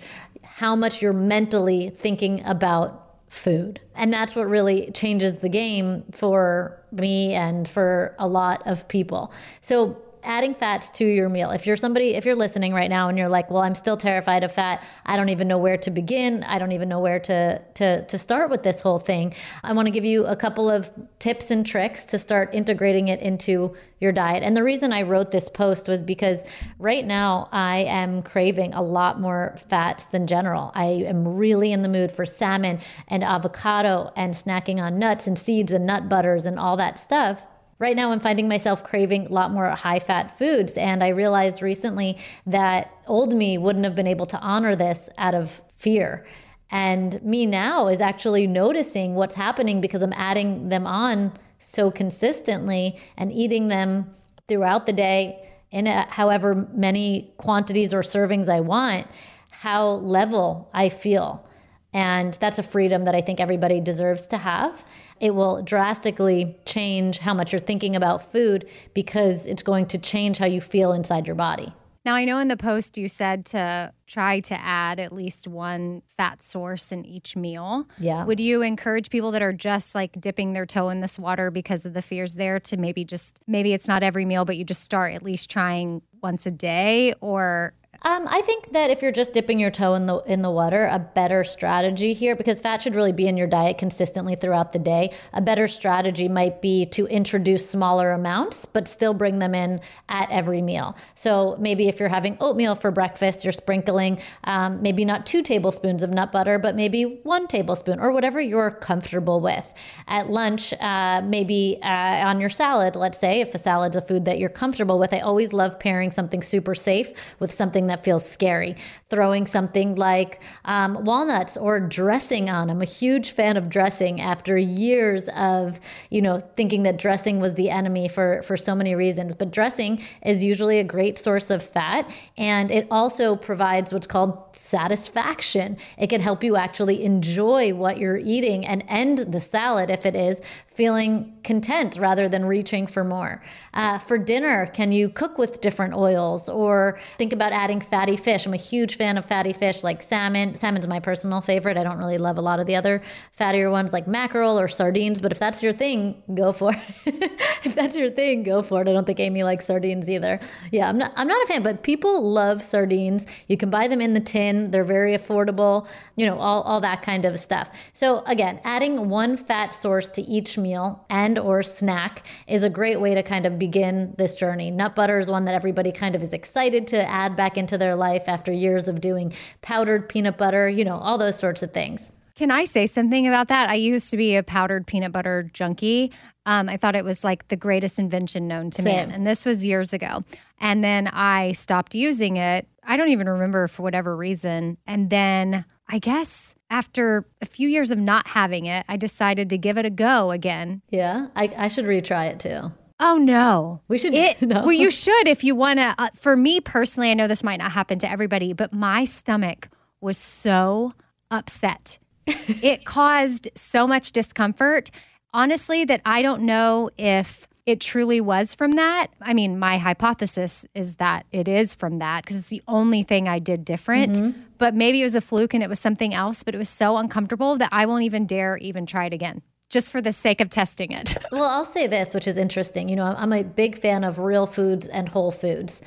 how 0.60 0.76
much 0.76 1.02
you're 1.02 1.14
mentally 1.14 1.90
thinking 1.90 2.44
about 2.44 3.16
food. 3.30 3.80
And 3.96 4.12
that's 4.12 4.36
what 4.36 4.50
really 4.50 4.92
changes 4.92 5.38
the 5.38 5.48
game 5.48 6.04
for 6.12 6.84
me 6.92 7.34
and 7.34 7.66
for 7.66 8.14
a 8.20 8.28
lot 8.28 8.68
of 8.68 8.86
people. 8.90 9.32
So 9.62 9.98
adding 10.24 10.54
fats 10.54 10.90
to 10.92 11.06
your 11.06 11.30
meal. 11.30 11.52
If 11.52 11.66
you're 11.66 11.78
somebody, 11.78 12.16
if 12.16 12.26
you're 12.26 12.36
listening 12.36 12.74
right 12.74 12.90
now 12.90 13.10
and 13.10 13.18
you're 13.18 13.30
like, 13.30 13.50
well, 13.50 13.62
I'm 13.62 13.76
still 13.76 13.98
terrified 13.98 14.44
of 14.44 14.52
fat. 14.52 14.84
I 15.06 15.18
don't 15.18 15.30
even 15.30 15.48
know 15.48 15.58
where 15.58 15.78
to 15.78 15.92
begin. 15.92 16.44
I 16.44 16.60
don't 16.60 16.72
even 16.72 16.90
know 16.90 17.00
where 17.00 17.20
to 17.20 17.62
to 17.76 18.06
to 18.06 18.18
start 18.18 18.50
with 18.50 18.64
this 18.64 18.82
whole 18.82 19.00
thing. 19.00 19.34
I 19.64 19.74
want 19.74 19.88
to 19.88 19.92
give 19.92 20.06
you 20.06 20.26
a 20.26 20.36
couple 20.36 20.70
of 20.70 20.90
tips 21.20 21.52
and 21.52 21.66
tricks 21.66 22.06
to 22.08 22.20
start 22.20 22.54
integrating 22.54 23.08
it 23.08 23.22
into 23.22 23.76
your 24.00 24.12
diet. 24.12 24.44
And 24.44 24.56
the 24.56 24.64
reason 24.64 24.94
I 24.94 25.02
wrote 25.02 25.32
this 25.32 25.50
post 25.50 25.88
was 25.88 26.02
because 26.02 26.44
right 26.78 27.06
now 27.06 27.50
I 27.52 27.80
am 27.80 28.22
craving 28.22 28.74
a 28.74 28.82
lot 28.82 29.20
more 29.20 29.56
fats 29.70 30.06
than 30.06 30.28
general. 30.28 30.72
I 30.74 30.86
am 30.86 31.28
really 31.28 31.72
in 31.72 31.82
the 31.82 31.90
mood 31.90 32.12
for 32.12 32.26
salmon 32.26 32.80
and 33.08 33.24
avocado 33.24 34.12
and 34.16 34.34
snacking 34.34 34.80
on 34.80 35.00
nuts 35.00 35.28
and 35.28 35.38
seeds 35.38 35.74
and 35.74 35.86
nut 35.86 36.08
butters 36.10 36.46
and 36.46 36.58
all 36.58 36.78
that 36.78 36.98
stuff. 36.98 37.46
Right 37.80 37.96
now, 37.96 38.12
I'm 38.12 38.20
finding 38.20 38.50
myself 38.50 38.84
craving 38.84 39.28
a 39.28 39.32
lot 39.32 39.52
more 39.52 39.66
high 39.70 40.00
fat 40.00 40.38
foods. 40.38 40.78
And 40.78 41.02
I 41.02 41.10
realized 41.10 41.62
recently 41.62 42.18
that 42.46 42.94
old 43.08 43.34
me 43.34 43.58
wouldn't 43.58 43.86
have 43.86 43.96
been 43.96 44.08
able 44.08 44.26
to 44.28 44.40
honor 44.40 44.76
this 44.76 45.10
out 45.18 45.34
of 45.34 45.62
fear. 45.74 46.26
And 46.72 47.24
me 47.24 47.46
now 47.46 47.88
is 47.88 48.02
actually 48.02 48.48
noticing 48.48 49.16
what's 49.16 49.34
happening 49.34 49.80
because 49.80 50.02
I'm 50.02 50.14
adding 50.14 50.68
them 50.68 50.86
on 50.86 51.32
so 51.58 51.90
consistently 51.90 53.00
and 53.18 53.32
eating 53.32 53.70
them 53.70 54.12
throughout 54.50 54.86
the 54.86 54.94
day 54.94 55.50
in 55.72 55.88
a, 55.88 56.06
however 56.12 56.68
many 56.74 57.34
quantities 57.38 57.94
or 57.94 58.02
servings 58.02 58.50
I 58.50 58.60
want, 58.60 59.08
how 59.52 59.88
level 59.88 60.70
I 60.74 60.90
feel. 60.90 61.49
And 61.94 62.36
that's 62.36 62.60
a 62.60 62.64
freedom 62.64 63.06
that 63.06 63.16
I 63.16 63.22
think 63.22 63.40
everybody 63.40 63.82
deserves 63.82 64.28
to 64.28 64.38
have 64.38 64.86
it 65.20 65.36
will 65.36 65.62
drastically 65.62 66.58
change 66.66 67.20
how 67.20 67.34
much 67.34 67.52
you're 67.52 67.60
thinking 67.60 67.96
about 67.96 68.32
food 68.32 68.68
because 68.94 69.46
it's 69.46 69.64
going 69.64 69.86
to 69.88 69.98
change 69.98 70.38
how 70.38 70.46
you 70.46 70.62
feel 70.62 70.94
inside 70.94 71.28
your 71.28 71.36
body. 71.36 71.74
Now, 72.06 72.16
I 72.16 72.24
know 72.24 72.40
in 72.40 72.48
the 72.48 72.58
post 72.58 72.98
you 72.98 73.10
said 73.10 73.46
to 73.48 73.92
try 74.08 74.40
to 74.40 74.56
add 74.56 75.00
at 75.00 75.12
least 75.12 75.48
one 75.48 76.02
fat 76.08 76.42
source 76.42 76.92
in 76.94 77.06
each 77.06 77.36
meal. 77.36 77.88
Yeah. 78.00 78.24
Would 78.24 78.40
you 78.40 78.62
encourage 78.62 79.10
people 79.10 79.32
that 79.32 79.42
are 79.42 79.52
just 79.52 79.94
like 79.94 80.20
dipping 80.20 80.54
their 80.54 80.66
toe 80.66 80.90
in 80.90 81.02
this 81.02 81.20
water 81.20 81.52
because 81.52 81.86
of 81.86 81.94
the 81.94 82.02
fears 82.02 82.34
there 82.34 82.60
to 82.62 82.78
maybe 82.78 83.04
just, 83.04 83.42
maybe 83.48 83.74
it's 83.74 83.88
not 83.88 84.02
every 84.02 84.24
meal, 84.24 84.46
but 84.46 84.56
you 84.56 84.64
just 84.64 84.84
start 84.84 85.14
at 85.14 85.24
least 85.24 85.50
trying 85.50 86.02
once 86.24 86.46
a 86.46 86.52
day? 86.52 87.14
Or 87.20 87.74
um, 88.02 88.28
I 88.30 88.42
think 88.42 88.72
that 88.72 88.90
if 88.90 89.02
you're 89.02 89.12
just 89.12 89.34
dipping 89.34 89.60
your 89.60 89.72
toe 89.72 89.94
in 89.96 90.06
the 90.06 90.18
in 90.20 90.42
the 90.42 90.52
water, 90.52 90.86
a 90.86 91.00
better 91.00 91.44
strategy 91.44 92.14
here, 92.14 92.36
because 92.36 92.62
fat 92.62 92.82
should 92.82 92.96
really 92.96 93.12
be 93.12 93.28
in 93.28 93.36
your 93.36 93.48
diet 93.48 93.78
consistently 93.78 94.36
throughout 94.36 94.72
the 94.72 94.80
day. 94.80 95.14
A 95.34 95.42
better 95.42 95.68
strategy 95.68 96.30
might 96.30 96.62
be 96.62 96.86
to 96.88 97.08
introduce 97.08 97.70
smaller 97.70 98.12
amounts, 98.12 98.66
but 98.66 98.88
still 98.88 99.14
bring 99.14 99.40
them 99.40 99.54
in 99.54 99.82
at 100.08 100.30
every 100.32 100.62
meal. 100.62 100.96
So 101.16 101.58
maybe 101.60 101.90
if 101.90 102.00
you're 102.00 102.10
having 102.10 102.38
oatmeal 102.40 102.76
for 102.76 102.92
breakfast, 102.92 103.44
you're 103.44 103.52
sprinkling 103.52 104.20
um, 104.46 104.82
maybe 104.82 105.04
not 105.04 105.26
two 105.26 105.42
tablespoons 105.42 106.02
of 106.04 106.12
nut 106.12 106.32
butter, 106.32 106.58
but 106.58 106.76
maybe 106.76 107.20
one 107.24 107.48
tablespoon 107.48 108.00
or 108.00 108.12
whatever 108.12 108.40
you're 108.40 108.72
comfortable 108.72 109.42
with. 109.42 109.74
At 110.08 110.30
lunch, 110.30 110.74
uh, 110.80 111.22
maybe 111.26 111.80
uh, 111.84 111.88
on 112.28 112.40
your 112.40 112.50
salad, 112.50 112.96
let's 112.96 113.20
say, 113.20 113.42
if 113.42 113.54
a 113.54 113.58
salad's 113.58 113.96
a 113.96 114.02
food 114.02 114.26
that 114.26 114.40
you're 114.40 114.50
comfortable 114.50 115.00
with, 115.00 115.14
I 115.14 115.20
always 115.20 115.52
love 115.52 115.80
pairing 115.80 116.12
something 116.12 116.42
super 116.42 116.74
safe 116.74 117.12
with 117.40 117.52
something 117.52 117.89
that 117.90 118.04
feels 118.04 118.28
scary. 118.28 118.76
Throwing 119.10 119.46
something 119.46 119.96
like 119.96 120.42
um, 120.66 121.04
walnuts 121.04 121.58
or 121.58 121.80
dressing 121.80 122.50
on. 122.50 122.70
I'm 122.70 122.82
a 122.82 122.86
huge 122.86 123.32
fan 123.32 123.58
of 123.58 123.70
dressing 123.70 124.22
after 124.22 124.58
years 124.58 125.30
of, 125.30 125.80
you 126.10 126.22
know, 126.22 126.40
thinking 126.56 126.84
that 126.84 126.98
dressing 126.98 127.40
was 127.40 127.56
the 127.56 127.70
enemy 127.70 128.08
for, 128.08 128.42
for 128.44 128.58
so 128.58 128.76
many 128.76 128.96
reasons. 128.96 129.36
But 129.36 129.52
dressing 129.52 130.02
is 130.26 130.44
usually 130.44 130.80
a 130.80 130.84
great 130.84 131.18
source 131.18 131.50
of 131.50 131.64
fat 131.64 132.10
and 132.38 132.72
it 132.72 132.88
also 132.92 133.36
provides 133.36 133.92
what's 133.92 134.08
called 134.08 134.56
satisfaction. 134.56 135.78
It 135.98 136.08
can 136.08 136.22
help 136.22 136.44
you 136.44 136.56
actually 136.56 137.04
enjoy 137.04 137.74
what 137.74 137.98
you're 137.98 138.18
eating 138.18 138.66
and 138.66 138.84
end 138.88 139.20
the 139.20 139.40
salad 139.40 139.90
if 139.90 140.06
it 140.06 140.16
is 140.16 140.42
feeling 140.80 141.38
content 141.44 141.98
rather 141.98 142.30
than 142.30 142.46
reaching 142.46 142.88
for 142.88 143.04
more. 143.04 143.44
Uh, 143.74 143.98
for 143.98 144.18
dinner, 144.18 144.66
can 144.68 144.94
you 144.94 145.10
cook 145.10 145.38
with 145.38 145.60
different 145.60 145.94
oils 145.94 146.48
or 146.48 146.98
think 147.18 147.34
about 147.34 147.52
adding 147.52 147.82
fatty 147.82 148.16
fish? 148.16 148.46
I'm 148.46 148.54
a 148.54 148.58
huge 148.72 148.96
fan 148.96 149.18
of 149.18 149.26
fatty 149.26 149.52
fish 149.52 149.84
like 149.84 150.02
salmon. 150.02 150.56
Salmon's 150.56 150.88
my 150.88 151.02
personal 151.02 151.42
favorite. 151.42 151.76
I 151.76 151.84
don't 151.84 151.98
really 151.98 152.18
love 152.18 152.38
a 152.38 152.42
lot 152.42 152.62
of 152.62 152.66
the 152.66 152.78
other 152.78 153.02
fattier 153.38 153.70
ones 153.70 153.92
like 153.92 154.08
mackerel 154.08 154.58
or 154.58 154.70
sardines, 154.70 155.20
but 155.20 155.34
if 155.34 155.40
that's 155.40 155.62
your 155.62 155.74
thing, 155.74 156.24
go 156.34 156.54
for 156.54 156.72
it. 156.72 156.80
if 157.66 157.76
that's 157.76 157.98
your 157.98 158.10
thing, 158.10 158.44
go 158.44 158.62
for 158.62 158.82
it. 158.82 158.88
I 158.88 158.94
don't 158.94 159.06
think 159.06 159.20
Amy 159.20 159.44
likes 159.44 159.66
sardines 159.66 160.10
either. 160.10 160.40
Yeah, 160.72 160.88
I'm 160.88 160.98
not 160.98 161.12
I'm 161.18 161.28
not 161.28 161.44
a 161.44 161.48
fan, 161.48 161.62
but 161.62 161.84
people 161.84 162.32
love 162.32 162.64
sardines. 162.64 163.28
You 163.50 163.58
can 163.58 163.70
buy 163.70 163.90
them 163.90 164.00
in 164.00 164.14
the 164.14 164.22
tin. 164.22 164.72
They're 164.72 164.86
very 164.86 165.14
affordable, 165.14 165.90
you 166.16 166.26
know, 166.26 166.40
all, 166.40 166.62
all 166.62 166.80
that 166.80 167.02
kind 167.02 167.26
of 167.26 167.38
stuff. 167.38 167.70
So 167.92 168.24
again, 168.28 168.62
adding 168.64 169.10
one 169.10 169.36
fat 169.36 169.74
source 169.74 170.08
to 170.12 170.22
each 170.22 170.58
meal 170.58 170.69
and 171.10 171.38
or 171.38 171.64
snack 171.64 172.26
is 172.48 172.64
a 172.64 172.70
great 172.70 173.00
way 173.00 173.16
to 173.16 173.24
kind 173.24 173.46
of 173.46 173.58
begin 173.60 174.14
this 174.18 174.36
journey. 174.36 174.72
Nut 174.72 174.96
butter 174.96 175.18
is 175.18 175.30
one 175.30 175.46
that 175.46 175.56
everybody 175.56 175.92
kind 175.92 176.16
of 176.16 176.24
is 176.24 176.34
excited 176.34 176.88
to 176.88 177.10
add 177.10 177.36
back 177.36 177.58
into 177.58 177.78
their 177.78 177.96
life 177.96 178.24
after 178.28 178.52
years 178.52 178.88
of 178.88 179.02
doing 179.02 179.34
powdered 179.62 180.10
peanut 180.10 180.38
butter, 180.38 180.70
you 180.70 180.86
know, 180.86 180.98
all 180.98 181.18
those 181.18 181.38
sorts 181.38 181.64
of 181.64 181.74
things. 181.74 182.12
Can 182.36 182.52
I 182.52 182.64
say 182.64 182.88
something 182.88 183.28
about 183.28 183.50
that? 183.50 183.70
I 183.70 183.74
used 183.74 184.12
to 184.12 184.18
be 184.18 184.38
a 184.38 184.44
powdered 184.44 184.88
peanut 184.88 185.12
butter 185.12 185.50
junkie. 185.54 186.14
Um, 186.46 186.70
I 186.70 186.78
thought 186.78 186.96
it 186.96 187.04
was 187.04 187.22
like 187.22 187.50
the 187.50 187.58
greatest 187.58 188.00
invention 188.00 188.48
known 188.48 188.70
to 188.72 188.82
Same. 188.82 189.10
man. 189.10 189.12
And 189.12 189.28
this 189.28 189.46
was 189.46 189.66
years 189.66 189.92
ago. 189.92 190.24
And 190.58 190.82
then 190.82 191.08
I 191.08 191.52
stopped 191.52 191.96
using 191.96 192.38
it. 192.38 192.66
I 192.82 192.96
don't 192.96 193.10
even 193.10 193.28
remember 193.28 193.68
for 193.68 193.84
whatever 193.84 194.16
reason. 194.16 194.78
And 194.88 195.10
then 195.10 195.66
I 195.90 195.98
guess 195.98 196.56
after 196.70 197.26
a 197.42 197.46
few 197.46 197.68
years 197.68 197.90
of 197.90 197.98
not 197.98 198.28
having 198.28 198.68
it, 198.68 198.86
I 198.88 198.96
decided 198.96 199.50
to 199.50 199.58
give 199.58 199.78
it 199.78 199.86
a 199.86 199.90
go 199.90 200.30
again. 200.30 200.84
Yeah, 200.90 201.28
I, 201.36 201.52
I 201.58 201.68
should 201.68 201.86
retry 201.86 202.30
it 202.30 202.40
too. 202.40 202.72
Oh 203.00 203.18
no. 203.18 203.82
We 203.88 203.98
should 203.98 204.14
It, 204.14 204.42
no. 204.44 204.62
Well, 204.62 204.72
you 204.72 204.92
should 204.92 205.28
if 205.28 205.44
you 205.44 205.56
want 205.56 205.80
to. 205.80 205.96
Uh, 205.98 206.10
for 206.14 206.36
me 206.38 206.62
personally, 206.62 207.10
I 207.10 207.16
know 207.16 207.28
this 207.28 207.44
might 207.44 207.58
not 207.58 207.72
happen 207.72 207.98
to 208.00 208.12
everybody, 208.12 208.54
but 208.54 208.72
my 208.72 209.04
stomach 209.04 209.70
was 210.00 210.18
so 210.18 210.94
upset. 211.32 211.98
it 212.28 212.86
caused 212.86 213.50
so 213.56 213.88
much 213.88 214.12
discomfort, 214.12 214.92
honestly, 215.34 215.86
that 215.86 216.02
I 216.06 216.22
don't 216.22 216.44
know 216.44 216.92
if 216.98 217.48
it 217.66 217.80
truly 217.80 218.22
was 218.22 218.54
from 218.54 218.74
that. 218.74 219.08
I 219.22 219.34
mean, 219.34 219.58
my 219.58 219.78
hypothesis 219.78 220.66
is 220.76 220.96
that 220.96 221.26
it 221.32 221.48
is 221.48 221.74
from 221.76 222.00
that 222.00 222.24
because 222.24 222.36
it's 222.36 222.50
the 222.50 222.64
only 222.68 223.04
thing 223.04 223.28
I 223.28 223.40
did 223.40 223.64
different. 223.66 224.36
But 224.60 224.76
maybe 224.76 225.00
it 225.02 225.06
was 225.06 225.16
a 225.16 225.22
fluke 225.22 225.56
and 225.56 225.64
it 225.64 225.70
was 225.70 225.80
something 225.80 226.14
else, 226.14 226.44
but 226.44 226.54
it 226.54 226.60
was 226.60 226.70
so 226.70 226.98
uncomfortable 226.98 227.58
that 227.58 227.70
I 227.72 227.88
won't 227.88 228.04
even 228.04 228.28
dare 228.28 228.58
even 228.58 228.86
try 228.86 229.06
it 229.06 229.14
again. 229.14 229.42
Just 229.70 229.92
for 229.92 230.02
the 230.02 230.12
sake 230.12 230.42
of 230.42 230.50
testing 230.50 230.92
it. 230.92 231.18
Well, 231.32 231.46
I'll 231.50 231.64
say 231.64 231.88
this, 231.88 232.14
which 232.14 232.28
is 232.28 232.38
interesting. 232.38 232.90
You 232.90 232.96
know, 232.96 233.06
I'm 233.06 233.34
a 233.34 233.44
big 233.44 233.78
fan 233.78 234.04
of 234.04 234.20
real 234.20 234.46
foods 234.46 234.88
and 234.88 235.08
whole 235.08 235.32
foods. 235.32 235.82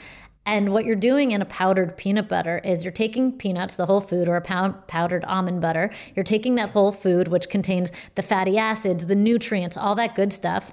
And 0.46 0.72
what 0.72 0.85
you're 0.85 0.96
doing 0.96 1.32
in 1.32 1.42
a 1.42 1.44
powdered 1.44 1.96
peanut 1.96 2.28
butter 2.28 2.58
is 2.64 2.82
you're 2.82 2.92
taking 2.92 3.32
peanuts, 3.32 3.76
the 3.76 3.87
whole 3.87 4.00
food, 4.00 4.28
or 4.28 4.37
a 4.37 4.40
pound 4.40 4.87
powdered 4.87 5.24
almond 5.24 5.61
butter. 5.61 5.90
You're 6.16 6.24
taking 6.24 6.54
that 6.56 6.70
whole 6.70 6.92
food, 6.92 7.28
which 7.28 7.48
contains 7.48 7.92
the 8.14 8.22
fatty 8.22 8.56
acids, 8.56 9.06
the 9.06 9.14
nutrients, 9.14 9.76
all 9.76 9.94
that 9.96 10.14
good 10.14 10.32
stuff, 10.32 10.72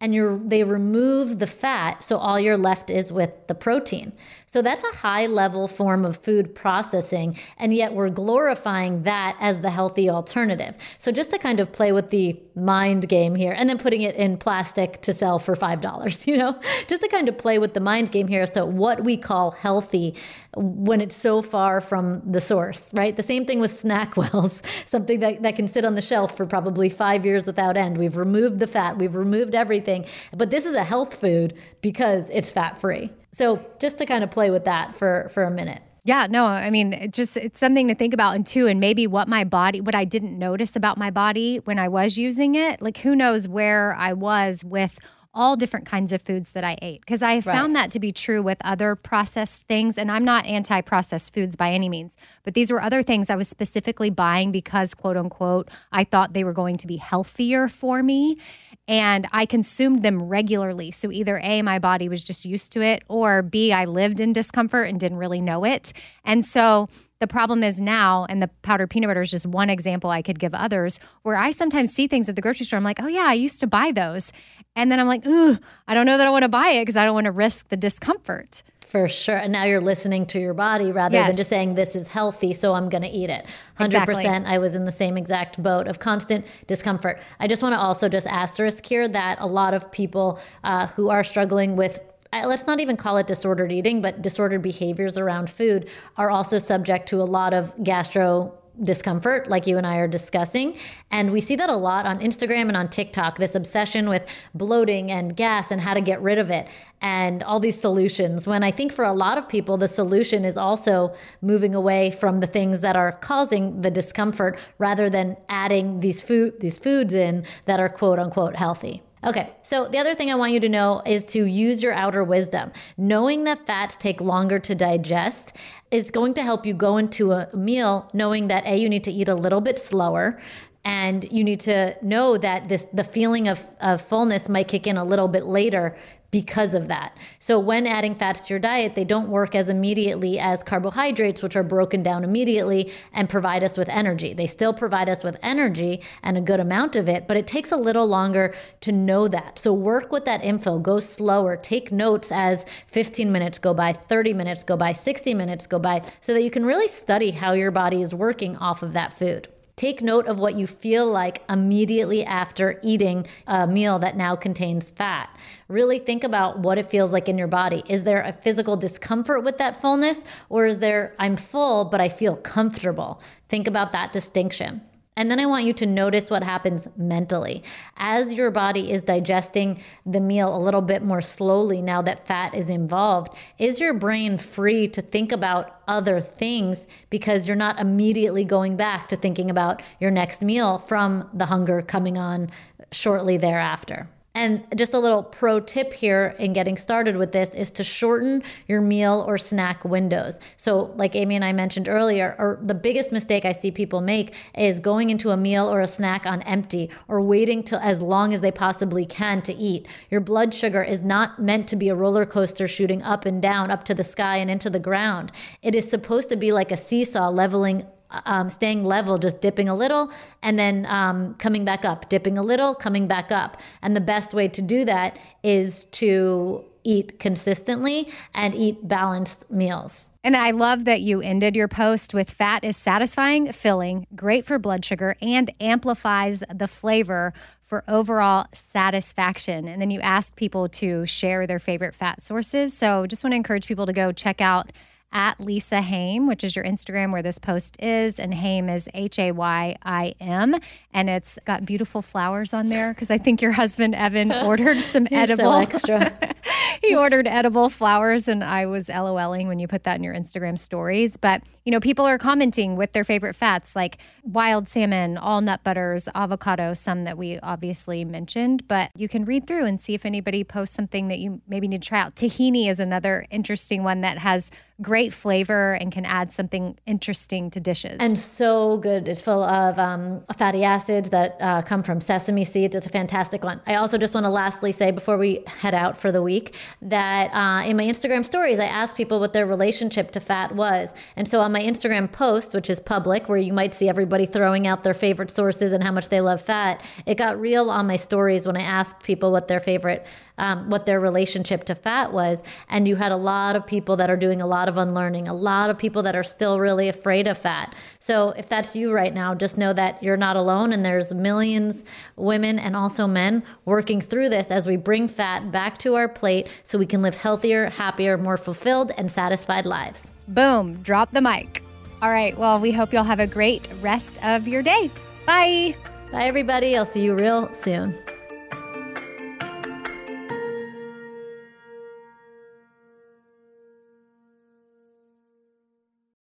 and 0.00 0.14
you're 0.14 0.38
they 0.38 0.64
remove 0.64 1.38
the 1.38 1.46
fat, 1.46 2.02
so 2.04 2.18
all 2.18 2.38
you're 2.38 2.58
left 2.58 2.90
is 2.90 3.12
with 3.12 3.32
the 3.46 3.54
protein. 3.54 4.12
So 4.54 4.62
that's 4.62 4.84
a 4.84 4.96
high 4.96 5.26
level 5.26 5.66
form 5.66 6.04
of 6.04 6.16
food 6.18 6.54
processing, 6.54 7.36
and 7.58 7.74
yet 7.74 7.92
we're 7.92 8.08
glorifying 8.08 9.02
that 9.02 9.36
as 9.40 9.58
the 9.62 9.68
healthy 9.68 10.08
alternative. 10.08 10.76
So 10.98 11.10
just 11.10 11.30
to 11.30 11.38
kind 11.38 11.58
of 11.58 11.72
play 11.72 11.90
with 11.90 12.10
the 12.10 12.40
mind 12.54 13.08
game 13.08 13.34
here, 13.34 13.50
and 13.50 13.68
then 13.68 13.78
putting 13.78 14.02
it 14.02 14.14
in 14.14 14.36
plastic 14.36 15.02
to 15.02 15.12
sell 15.12 15.40
for 15.40 15.56
five 15.56 15.80
dollars, 15.80 16.24
you 16.28 16.36
know, 16.36 16.56
just 16.86 17.02
to 17.02 17.08
kind 17.08 17.28
of 17.28 17.36
play 17.36 17.58
with 17.58 17.74
the 17.74 17.80
mind 17.80 18.12
game 18.12 18.28
here 18.28 18.42
as 18.42 18.52
to 18.52 18.64
what 18.64 19.02
we 19.02 19.16
call 19.16 19.50
healthy 19.50 20.14
when 20.56 21.00
it's 21.00 21.16
so 21.16 21.42
far 21.42 21.80
from 21.80 22.22
the 22.24 22.40
source, 22.40 22.94
right? 22.94 23.16
The 23.16 23.24
same 23.24 23.46
thing 23.46 23.58
with 23.58 23.72
snack 23.72 24.16
wells, 24.16 24.62
something 24.86 25.18
that, 25.18 25.42
that 25.42 25.56
can 25.56 25.66
sit 25.66 25.84
on 25.84 25.96
the 25.96 26.00
shelf 26.00 26.36
for 26.36 26.46
probably 26.46 26.90
five 26.90 27.26
years 27.26 27.48
without 27.48 27.76
end. 27.76 27.98
We've 27.98 28.16
removed 28.16 28.60
the 28.60 28.68
fat, 28.68 28.98
we've 28.98 29.16
removed 29.16 29.56
everything, 29.56 30.06
but 30.32 30.50
this 30.50 30.64
is 30.64 30.76
a 30.76 30.84
health 30.84 31.14
food 31.14 31.54
because 31.80 32.30
it's 32.30 32.52
fat 32.52 32.78
free. 32.78 33.10
So 33.34 33.64
just 33.80 33.98
to 33.98 34.06
kind 34.06 34.22
of 34.22 34.30
play 34.30 34.50
with 34.50 34.64
that 34.64 34.96
for, 34.96 35.28
for 35.34 35.42
a 35.42 35.50
minute. 35.50 35.82
Yeah, 36.04 36.26
no, 36.28 36.44
I 36.44 36.70
mean, 36.70 36.92
it 36.92 37.12
just 37.12 37.36
it's 37.36 37.58
something 37.58 37.88
to 37.88 37.94
think 37.94 38.12
about 38.12 38.36
and 38.36 38.46
too 38.46 38.66
and 38.66 38.78
maybe 38.78 39.06
what 39.06 39.26
my 39.26 39.42
body 39.42 39.80
what 39.80 39.94
I 39.94 40.04
didn't 40.04 40.38
notice 40.38 40.76
about 40.76 40.98
my 40.98 41.10
body 41.10 41.56
when 41.64 41.78
I 41.78 41.88
was 41.88 42.18
using 42.18 42.54
it. 42.54 42.82
Like 42.82 42.98
who 42.98 43.16
knows 43.16 43.48
where 43.48 43.94
I 43.94 44.12
was 44.12 44.62
with 44.64 44.98
all 45.34 45.56
different 45.56 45.86
kinds 45.86 46.12
of 46.12 46.22
foods 46.22 46.52
that 46.52 46.64
I 46.64 46.78
ate 46.80 47.00
because 47.00 47.22
I 47.22 47.40
found 47.40 47.74
that 47.76 47.90
to 47.92 48.00
be 48.00 48.12
true 48.12 48.42
with 48.42 48.58
other 48.64 48.94
processed 48.94 49.66
things 49.66 49.98
and 49.98 50.10
I'm 50.10 50.24
not 50.24 50.46
anti-processed 50.46 51.34
foods 51.34 51.56
by 51.56 51.72
any 51.72 51.88
means, 51.88 52.16
but 52.42 52.54
these 52.54 52.70
were 52.70 52.80
other 52.80 53.02
things 53.02 53.30
I 53.30 53.36
was 53.36 53.48
specifically 53.48 54.10
buying 54.10 54.52
because 54.52 54.94
quote 54.94 55.16
unquote 55.16 55.68
I 55.92 56.04
thought 56.04 56.32
they 56.32 56.44
were 56.44 56.52
going 56.52 56.76
to 56.78 56.86
be 56.86 56.96
healthier 56.96 57.68
for 57.68 58.02
me 58.02 58.38
and 58.86 59.26
I 59.32 59.46
consumed 59.46 60.02
them 60.02 60.22
regularly. 60.22 60.90
So 60.90 61.10
either 61.10 61.40
A, 61.42 61.62
my 61.62 61.78
body 61.78 62.08
was 62.08 62.22
just 62.22 62.44
used 62.44 62.72
to 62.72 62.82
it, 62.82 63.02
or 63.08 63.42
B, 63.42 63.72
I 63.72 63.86
lived 63.86 64.20
in 64.20 64.32
discomfort 64.32 64.88
and 64.88 65.00
didn't 65.00 65.18
really 65.18 65.40
know 65.40 65.64
it. 65.64 65.92
And 66.24 66.44
so 66.44 66.88
the 67.20 67.26
problem 67.26 67.62
is 67.62 67.80
now, 67.80 68.26
and 68.28 68.42
the 68.42 68.48
powdered 68.60 68.90
peanut 68.90 69.08
butter 69.08 69.22
is 69.22 69.30
just 69.30 69.46
one 69.46 69.70
example 69.70 70.10
I 70.10 70.20
could 70.20 70.38
give 70.38 70.54
others, 70.54 71.00
where 71.22 71.36
I 71.36 71.50
sometimes 71.50 71.94
see 71.94 72.06
things 72.06 72.28
at 72.28 72.36
the 72.36 72.42
grocery 72.42 72.66
store. 72.66 72.76
I'm 72.76 72.84
like, 72.84 73.00
oh 73.00 73.06
yeah, 73.06 73.24
I 73.26 73.32
used 73.32 73.60
to 73.60 73.66
buy 73.66 73.92
those. 73.92 74.32
And 74.76 74.90
then 74.90 74.98
I'm 74.98 75.06
like, 75.06 75.22
ugh, 75.26 75.60
I 75.86 75.94
don't 75.94 76.06
know 76.06 76.18
that 76.18 76.26
I 76.26 76.30
want 76.30 76.42
to 76.42 76.48
buy 76.48 76.68
it 76.68 76.82
because 76.82 76.96
I 76.96 77.04
don't 77.04 77.14
want 77.14 77.26
to 77.26 77.32
risk 77.32 77.68
the 77.68 77.76
discomfort. 77.76 78.62
For 78.94 79.08
sure. 79.08 79.36
And 79.36 79.52
now 79.52 79.64
you're 79.64 79.80
listening 79.80 80.24
to 80.26 80.38
your 80.38 80.54
body 80.54 80.92
rather 80.92 81.18
than 81.18 81.34
just 81.34 81.50
saying, 81.50 81.74
this 81.74 81.96
is 81.96 82.06
healthy, 82.06 82.52
so 82.52 82.74
I'm 82.74 82.88
going 82.88 83.02
to 83.02 83.08
eat 83.08 83.28
it. 83.28 83.44
100%. 83.80 83.86
Exactly. 83.86 84.26
I 84.26 84.58
was 84.58 84.76
in 84.76 84.84
the 84.84 84.92
same 84.92 85.16
exact 85.16 85.60
boat 85.60 85.88
of 85.88 85.98
constant 85.98 86.46
discomfort. 86.68 87.20
I 87.40 87.48
just 87.48 87.60
want 87.60 87.74
to 87.74 87.80
also 87.80 88.08
just 88.08 88.28
asterisk 88.28 88.86
here 88.86 89.08
that 89.08 89.38
a 89.40 89.46
lot 89.46 89.74
of 89.74 89.90
people 89.90 90.38
uh, 90.62 90.86
who 90.86 91.08
are 91.08 91.24
struggling 91.24 91.74
with 91.74 91.98
uh, 92.32 92.46
let's 92.46 92.66
not 92.66 92.80
even 92.80 92.96
call 92.96 93.16
it 93.16 93.26
disordered 93.26 93.70
eating, 93.70 94.02
but 94.02 94.22
disordered 94.22 94.62
behaviors 94.62 95.16
around 95.16 95.48
food 95.48 95.88
are 96.16 96.30
also 96.30 96.58
subject 96.58 97.08
to 97.08 97.16
a 97.16 97.24
lot 97.24 97.54
of 97.54 97.72
gastro 97.84 98.52
discomfort, 98.82 99.48
like 99.48 99.66
you 99.66 99.78
and 99.78 99.86
I 99.86 99.96
are 99.98 100.08
discussing. 100.08 100.76
And 101.10 101.30
we 101.30 101.40
see 101.40 101.56
that 101.56 101.70
a 101.70 101.76
lot 101.76 102.06
on 102.06 102.18
Instagram 102.18 102.68
and 102.68 102.76
on 102.76 102.88
TikTok 102.88 103.38
this 103.38 103.54
obsession 103.54 104.08
with 104.08 104.26
bloating 104.54 105.10
and 105.10 105.36
gas 105.36 105.70
and 105.70 105.80
how 105.80 105.94
to 105.94 106.00
get 106.00 106.20
rid 106.20 106.38
of 106.38 106.50
it 106.50 106.66
and 107.00 107.42
all 107.42 107.60
these 107.60 107.80
solutions. 107.80 108.46
When 108.46 108.62
I 108.62 108.70
think 108.70 108.92
for 108.92 109.04
a 109.04 109.12
lot 109.12 109.38
of 109.38 109.48
people, 109.48 109.76
the 109.76 109.88
solution 109.88 110.44
is 110.44 110.56
also 110.56 111.14
moving 111.42 111.74
away 111.74 112.10
from 112.10 112.40
the 112.40 112.46
things 112.46 112.80
that 112.80 112.96
are 112.96 113.12
causing 113.12 113.82
the 113.82 113.90
discomfort 113.90 114.58
rather 114.78 115.08
than 115.08 115.36
adding 115.48 116.00
these 116.00 116.20
food 116.20 116.60
these 116.60 116.78
foods 116.78 117.14
in 117.14 117.44
that 117.66 117.80
are 117.80 117.88
quote 117.88 118.18
unquote 118.18 118.56
healthy. 118.56 119.02
Okay, 119.24 119.56
so 119.62 119.88
the 119.88 119.96
other 119.98 120.14
thing 120.14 120.30
I 120.30 120.34
want 120.34 120.52
you 120.52 120.60
to 120.60 120.68
know 120.68 121.00
is 121.06 121.24
to 121.26 121.46
use 121.46 121.82
your 121.82 121.94
outer 121.94 122.22
wisdom. 122.22 122.72
Knowing 122.98 123.44
that 123.44 123.66
fats 123.66 123.96
take 123.96 124.20
longer 124.20 124.58
to 124.58 124.74
digest 124.74 125.56
is 125.90 126.10
going 126.10 126.34
to 126.34 126.42
help 126.42 126.66
you 126.66 126.74
go 126.74 126.98
into 126.98 127.32
a 127.32 127.48
meal 127.56 128.10
knowing 128.12 128.48
that 128.48 128.66
A, 128.66 128.76
you 128.76 128.90
need 128.90 129.04
to 129.04 129.10
eat 129.10 129.28
a 129.28 129.34
little 129.34 129.62
bit 129.62 129.78
slower. 129.78 130.38
And 130.84 131.24
you 131.32 131.42
need 131.42 131.60
to 131.60 131.96
know 132.02 132.36
that 132.36 132.68
this 132.68 132.82
the 132.92 133.04
feeling 133.04 133.48
of, 133.48 133.64
of 133.80 134.02
fullness 134.02 134.50
might 134.50 134.68
kick 134.68 134.86
in 134.86 134.98
a 134.98 135.04
little 135.04 135.28
bit 135.28 135.46
later 135.46 135.96
because 136.34 136.74
of 136.74 136.88
that. 136.88 137.16
So 137.38 137.60
when 137.60 137.86
adding 137.86 138.16
fats 138.16 138.40
to 138.40 138.52
your 138.52 138.58
diet, 138.58 138.96
they 138.96 139.04
don't 139.04 139.28
work 139.28 139.54
as 139.54 139.68
immediately 139.68 140.40
as 140.40 140.64
carbohydrates, 140.64 141.44
which 141.44 141.54
are 141.54 141.62
broken 141.62 142.02
down 142.02 142.24
immediately 142.24 142.92
and 143.12 143.30
provide 143.30 143.62
us 143.62 143.78
with 143.78 143.88
energy. 143.88 144.34
They 144.34 144.46
still 144.46 144.74
provide 144.74 145.08
us 145.08 145.22
with 145.22 145.38
energy 145.44 146.02
and 146.24 146.36
a 146.36 146.40
good 146.40 146.58
amount 146.58 146.96
of 146.96 147.08
it, 147.08 147.28
but 147.28 147.36
it 147.36 147.46
takes 147.46 147.70
a 147.70 147.76
little 147.76 148.08
longer 148.08 148.52
to 148.80 148.90
know 148.90 149.28
that. 149.28 149.60
So 149.60 149.72
work 149.72 150.10
with 150.10 150.24
that 150.24 150.42
info, 150.42 150.80
go 150.80 150.98
slower, 150.98 151.56
take 151.56 151.92
notes 151.92 152.32
as 152.32 152.66
15 152.88 153.30
minutes 153.30 153.60
go 153.60 153.72
by, 153.72 153.92
30 153.92 154.34
minutes 154.34 154.64
go 154.64 154.76
by, 154.76 154.90
60 154.90 155.34
minutes 155.34 155.68
go 155.68 155.78
by, 155.78 156.02
so 156.20 156.34
that 156.34 156.42
you 156.42 156.50
can 156.50 156.66
really 156.66 156.88
study 156.88 157.30
how 157.30 157.52
your 157.52 157.70
body 157.70 158.02
is 158.02 158.12
working 158.12 158.56
off 158.56 158.82
of 158.82 158.94
that 158.94 159.12
food. 159.12 159.46
Take 159.76 160.02
note 160.02 160.26
of 160.26 160.38
what 160.38 160.54
you 160.54 160.68
feel 160.68 161.04
like 161.04 161.42
immediately 161.50 162.24
after 162.24 162.78
eating 162.82 163.26
a 163.46 163.66
meal 163.66 163.98
that 163.98 164.16
now 164.16 164.36
contains 164.36 164.88
fat. 164.88 165.36
Really 165.66 165.98
think 165.98 166.22
about 166.22 166.60
what 166.60 166.78
it 166.78 166.88
feels 166.88 167.12
like 167.12 167.28
in 167.28 167.36
your 167.36 167.48
body. 167.48 167.82
Is 167.88 168.04
there 168.04 168.22
a 168.22 168.32
physical 168.32 168.76
discomfort 168.76 169.42
with 169.42 169.58
that 169.58 169.80
fullness, 169.80 170.22
or 170.48 170.66
is 170.66 170.78
there, 170.78 171.14
I'm 171.18 171.36
full, 171.36 171.86
but 171.86 172.00
I 172.00 172.08
feel 172.08 172.36
comfortable? 172.36 173.20
Think 173.48 173.66
about 173.66 173.90
that 173.92 174.12
distinction. 174.12 174.80
And 175.16 175.30
then 175.30 175.38
I 175.38 175.46
want 175.46 175.64
you 175.64 175.72
to 175.74 175.86
notice 175.86 176.28
what 176.28 176.42
happens 176.42 176.88
mentally. 176.96 177.62
As 177.96 178.32
your 178.32 178.50
body 178.50 178.90
is 178.90 179.04
digesting 179.04 179.80
the 180.04 180.20
meal 180.20 180.56
a 180.56 180.58
little 180.58 180.82
bit 180.82 181.02
more 181.02 181.20
slowly 181.20 181.80
now 181.82 182.02
that 182.02 182.26
fat 182.26 182.54
is 182.54 182.68
involved, 182.68 183.32
is 183.58 183.80
your 183.80 183.94
brain 183.94 184.38
free 184.38 184.88
to 184.88 185.00
think 185.00 185.30
about 185.30 185.80
other 185.86 186.20
things 186.20 186.88
because 187.10 187.46
you're 187.46 187.56
not 187.56 187.78
immediately 187.78 188.44
going 188.44 188.76
back 188.76 189.08
to 189.08 189.16
thinking 189.16 189.50
about 189.50 189.82
your 190.00 190.10
next 190.10 190.42
meal 190.42 190.78
from 190.78 191.28
the 191.32 191.46
hunger 191.46 191.80
coming 191.80 192.18
on 192.18 192.50
shortly 192.90 193.36
thereafter? 193.36 194.08
And 194.36 194.66
just 194.74 194.94
a 194.94 194.98
little 194.98 195.22
pro 195.22 195.60
tip 195.60 195.92
here 195.92 196.34
in 196.40 196.52
getting 196.54 196.76
started 196.76 197.16
with 197.16 197.30
this 197.30 197.50
is 197.50 197.70
to 197.72 197.84
shorten 197.84 198.42
your 198.66 198.80
meal 198.80 199.24
or 199.28 199.38
snack 199.38 199.84
windows. 199.84 200.40
So, 200.56 200.92
like 200.96 201.14
Amy 201.14 201.36
and 201.36 201.44
I 201.44 201.52
mentioned 201.52 201.88
earlier, 201.88 202.34
or 202.36 202.58
the 202.60 202.74
biggest 202.74 203.12
mistake 203.12 203.44
I 203.44 203.52
see 203.52 203.70
people 203.70 204.00
make 204.00 204.34
is 204.58 204.80
going 204.80 205.10
into 205.10 205.30
a 205.30 205.36
meal 205.36 205.72
or 205.72 205.80
a 205.80 205.86
snack 205.86 206.26
on 206.26 206.42
empty 206.42 206.90
or 207.06 207.20
waiting 207.20 207.62
till 207.62 207.78
as 207.78 208.02
long 208.02 208.34
as 208.34 208.40
they 208.40 208.50
possibly 208.50 209.06
can 209.06 209.40
to 209.42 209.54
eat. 209.54 209.86
Your 210.10 210.20
blood 210.20 210.52
sugar 210.52 210.82
is 210.82 211.04
not 211.04 211.38
meant 211.40 211.68
to 211.68 211.76
be 211.76 211.88
a 211.88 211.94
roller 211.94 212.26
coaster 212.26 212.66
shooting 212.66 213.02
up 213.02 213.26
and 213.26 213.40
down, 213.40 213.70
up 213.70 213.84
to 213.84 213.94
the 213.94 214.02
sky 214.02 214.38
and 214.38 214.50
into 214.50 214.68
the 214.68 214.80
ground. 214.80 215.30
It 215.62 215.76
is 215.76 215.88
supposed 215.88 216.28
to 216.30 216.36
be 216.36 216.50
like 216.50 216.72
a 216.72 216.76
seesaw 216.76 217.30
leveling 217.30 217.86
um, 218.26 218.48
staying 218.48 218.84
level, 218.84 219.18
just 219.18 219.40
dipping 219.40 219.68
a 219.68 219.74
little 219.74 220.10
and 220.42 220.58
then 220.58 220.86
um, 220.86 221.34
coming 221.34 221.64
back 221.64 221.84
up, 221.84 222.08
dipping 222.08 222.38
a 222.38 222.42
little, 222.42 222.74
coming 222.74 223.06
back 223.06 223.32
up. 223.32 223.60
And 223.82 223.94
the 223.94 224.00
best 224.00 224.34
way 224.34 224.48
to 224.48 224.62
do 224.62 224.84
that 224.84 225.18
is 225.42 225.86
to 225.86 226.64
eat 226.84 227.18
consistently 227.18 228.08
and 228.34 228.54
eat 228.54 228.86
balanced 228.86 229.50
meals. 229.50 230.12
And 230.22 230.36
I 230.36 230.50
love 230.50 230.84
that 230.84 231.00
you 231.00 231.20
ended 231.20 231.56
your 231.56 231.66
post 231.66 232.14
with 232.14 232.30
fat 232.30 232.62
is 232.62 232.76
satisfying, 232.76 233.50
filling, 233.52 234.06
great 234.14 234.44
for 234.44 234.58
blood 234.58 234.84
sugar, 234.84 235.16
and 235.20 235.50
amplifies 235.60 236.44
the 236.54 236.68
flavor 236.68 237.32
for 237.62 237.82
overall 237.88 238.46
satisfaction. 238.52 239.66
And 239.66 239.80
then 239.80 239.90
you 239.90 240.00
asked 240.00 240.36
people 240.36 240.68
to 240.68 241.06
share 241.06 241.46
their 241.46 241.58
favorite 241.58 241.94
fat 241.94 242.22
sources. 242.22 242.76
So 242.76 243.06
just 243.06 243.24
want 243.24 243.32
to 243.32 243.36
encourage 243.36 243.66
people 243.66 243.86
to 243.86 243.92
go 243.92 244.12
check 244.12 244.40
out 244.42 244.70
at 245.12 245.38
Lisa 245.40 245.76
Hayim, 245.76 246.26
which 246.26 246.42
is 246.42 246.56
your 246.56 246.64
Instagram 246.64 247.12
where 247.12 247.22
this 247.22 247.38
post 247.38 247.80
is. 247.82 248.18
And 248.18 248.34
Hayim 248.34 248.72
is 248.72 248.88
H 248.94 249.18
A 249.18 249.32
Y 249.32 249.76
I 249.82 250.14
M. 250.20 250.56
And 250.92 251.08
it's 251.08 251.38
got 251.44 251.64
beautiful 251.64 252.02
flowers 252.02 252.52
on 252.52 252.68
there 252.68 252.92
because 252.92 253.10
I 253.10 253.18
think 253.18 253.40
your 253.40 253.52
husband, 253.52 253.94
Evan, 253.94 254.32
ordered 254.44 254.80
some 254.80 255.06
edible. 255.10 255.52
So 255.52 255.58
extra. 255.58 256.34
he 256.82 256.94
ordered 256.96 257.26
edible 257.26 257.70
flowers. 257.70 258.26
And 258.26 258.42
I 258.42 258.66
was 258.66 258.88
LOLing 258.88 259.46
when 259.46 259.58
you 259.58 259.68
put 259.68 259.84
that 259.84 259.96
in 259.96 260.04
your 260.04 260.14
Instagram 260.14 260.58
stories. 260.58 261.16
But, 261.16 261.42
you 261.64 261.70
know, 261.70 261.80
people 261.80 262.06
are 262.06 262.18
commenting 262.18 262.76
with 262.76 262.92
their 262.92 263.04
favorite 263.04 263.34
fats 263.34 263.76
like 263.76 263.98
wild 264.24 264.68
salmon, 264.68 265.16
all 265.16 265.40
nut 265.40 265.62
butters, 265.62 266.08
avocado, 266.14 266.74
some 266.74 267.04
that 267.04 267.16
we 267.16 267.38
obviously 267.40 268.04
mentioned. 268.04 268.66
But 268.66 268.90
you 268.96 269.08
can 269.08 269.24
read 269.24 269.46
through 269.46 269.66
and 269.66 269.80
see 269.80 269.94
if 269.94 270.04
anybody 270.04 270.42
posts 270.42 270.74
something 270.74 271.08
that 271.08 271.20
you 271.20 271.40
maybe 271.46 271.68
need 271.68 271.82
to 271.82 271.88
try 271.88 272.00
out. 272.00 272.16
Tahini 272.16 272.68
is 272.68 272.80
another 272.80 273.26
interesting 273.30 273.84
one 273.84 274.00
that 274.00 274.18
has 274.18 274.50
great 274.82 275.12
flavor 275.12 275.74
and 275.74 275.92
can 275.92 276.04
add 276.04 276.32
something 276.32 276.76
interesting 276.84 277.48
to 277.50 277.60
dishes. 277.60 277.96
And 278.00 278.18
so 278.18 278.78
good. 278.78 279.06
It's 279.06 279.20
full 279.20 279.42
of 279.42 279.78
um, 279.78 280.24
fatty 280.36 280.64
acids 280.64 281.10
that 281.10 281.36
uh, 281.40 281.62
come 281.62 281.82
from 281.82 282.00
sesame 282.00 282.44
seeds. 282.44 282.74
It's 282.74 282.86
a 282.86 282.90
fantastic 282.90 283.44
one. 283.44 283.60
I 283.66 283.76
also 283.76 283.98
just 283.98 284.14
want 284.14 284.24
to 284.24 284.30
lastly 284.30 284.72
say 284.72 284.90
before 284.90 285.16
we 285.16 285.44
head 285.46 285.74
out 285.74 285.96
for 285.96 286.10
the 286.10 286.22
week 286.22 286.56
that 286.82 287.30
uh, 287.32 287.68
in 287.68 287.76
my 287.76 287.84
Instagram 287.84 288.24
stories, 288.24 288.58
I 288.58 288.64
asked 288.64 288.96
people 288.96 289.20
what 289.20 289.32
their 289.32 289.46
relationship 289.46 290.10
to 290.12 290.20
fat 290.20 290.54
was. 290.54 290.92
And 291.14 291.28
so 291.28 291.40
on 291.40 291.52
my 291.52 291.62
Instagram 291.62 292.10
post, 292.10 292.52
which 292.52 292.68
is 292.68 292.80
public, 292.80 293.28
where 293.28 293.38
you 293.38 293.52
might 293.52 293.74
see 293.74 293.88
everybody 293.88 294.26
throwing 294.26 294.66
out 294.66 294.82
their 294.82 294.94
favorite 294.94 295.30
sources 295.30 295.72
and 295.72 295.84
how 295.84 295.92
much 295.92 296.08
they 296.08 296.20
love 296.20 296.42
fat, 296.42 296.82
it 297.06 297.16
got 297.16 297.40
real 297.40 297.70
on 297.70 297.86
my 297.86 297.96
stories 297.96 298.44
when 298.44 298.56
I 298.56 298.62
asked 298.62 299.02
people 299.04 299.30
what 299.30 299.46
their 299.46 299.60
favorite 299.60 300.04
um, 300.38 300.68
what 300.70 300.86
their 300.86 301.00
relationship 301.00 301.64
to 301.64 301.74
fat 301.74 302.12
was. 302.12 302.42
And 302.68 302.88
you 302.88 302.96
had 302.96 303.12
a 303.12 303.16
lot 303.16 303.56
of 303.56 303.66
people 303.66 303.96
that 303.96 304.10
are 304.10 304.16
doing 304.16 304.40
a 304.40 304.46
lot 304.46 304.63
of 304.68 304.78
unlearning, 304.78 305.28
a 305.28 305.34
lot 305.34 305.70
of 305.70 305.78
people 305.78 306.02
that 306.02 306.16
are 306.16 306.22
still 306.22 306.60
really 306.60 306.88
afraid 306.88 307.26
of 307.26 307.38
fat. 307.38 307.74
So 307.98 308.30
if 308.30 308.48
that's 308.48 308.74
you 308.74 308.92
right 308.92 309.12
now, 309.12 309.34
just 309.34 309.58
know 309.58 309.72
that 309.72 310.02
you're 310.02 310.16
not 310.16 310.36
alone 310.36 310.72
and 310.72 310.84
there's 310.84 311.12
millions 311.12 311.84
women 312.16 312.58
and 312.58 312.76
also 312.76 313.06
men 313.06 313.42
working 313.64 314.00
through 314.00 314.28
this 314.28 314.50
as 314.50 314.66
we 314.66 314.76
bring 314.76 315.08
fat 315.08 315.50
back 315.50 315.78
to 315.78 315.94
our 315.94 316.08
plate 316.08 316.48
so 316.62 316.78
we 316.78 316.86
can 316.86 317.02
live 317.02 317.14
healthier, 317.14 317.70
happier, 317.70 318.16
more 318.16 318.36
fulfilled 318.36 318.92
and 318.98 319.10
satisfied 319.10 319.66
lives. 319.66 320.14
Boom, 320.28 320.76
drop 320.82 321.10
the 321.12 321.20
mic. 321.20 321.62
All 322.02 322.10
right, 322.10 322.36
well, 322.36 322.60
we 322.60 322.70
hope 322.70 322.92
you'll 322.92 323.04
have 323.04 323.20
a 323.20 323.26
great 323.26 323.68
rest 323.80 324.22
of 324.24 324.46
your 324.46 324.62
day. 324.62 324.90
Bye. 325.26 325.76
Bye, 326.12 326.24
everybody. 326.24 326.76
I'll 326.76 326.86
see 326.86 327.02
you 327.02 327.14
real 327.14 327.52
soon. 327.54 327.94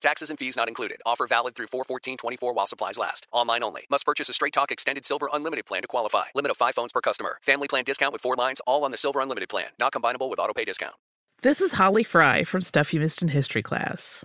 Taxes 0.00 0.30
and 0.30 0.38
fees 0.38 0.56
not 0.56 0.68
included. 0.68 0.98
Offer 1.06 1.26
valid 1.26 1.54
through 1.54 1.68
41424 1.68 2.52
while 2.52 2.66
supplies 2.66 2.98
last. 2.98 3.26
Online 3.32 3.62
only. 3.62 3.86
Must 3.90 4.04
purchase 4.04 4.28
a 4.28 4.32
Straight 4.32 4.52
Talk 4.52 4.70
Extended 4.70 5.04
Silver 5.04 5.28
Unlimited 5.32 5.66
plan 5.66 5.82
to 5.82 5.88
qualify. 5.88 6.24
Limit 6.34 6.50
of 6.50 6.56
5 6.56 6.74
phones 6.74 6.92
per 6.92 7.00
customer. 7.00 7.38
Family 7.42 7.68
plan 7.68 7.84
discount 7.84 8.12
with 8.12 8.22
4 8.22 8.36
lines 8.36 8.60
all 8.66 8.84
on 8.84 8.90
the 8.90 8.96
Silver 8.96 9.20
Unlimited 9.20 9.48
plan. 9.48 9.68
Not 9.78 9.92
combinable 9.92 10.28
with 10.30 10.38
auto 10.38 10.52
pay 10.52 10.64
discount. 10.64 10.94
This 11.42 11.60
is 11.60 11.72
Holly 11.72 12.02
Fry 12.02 12.44
from 12.44 12.62
Stuff 12.62 12.94
You 12.94 13.00
Missed 13.00 13.22
in 13.22 13.28
History 13.28 13.62
class. 13.62 14.24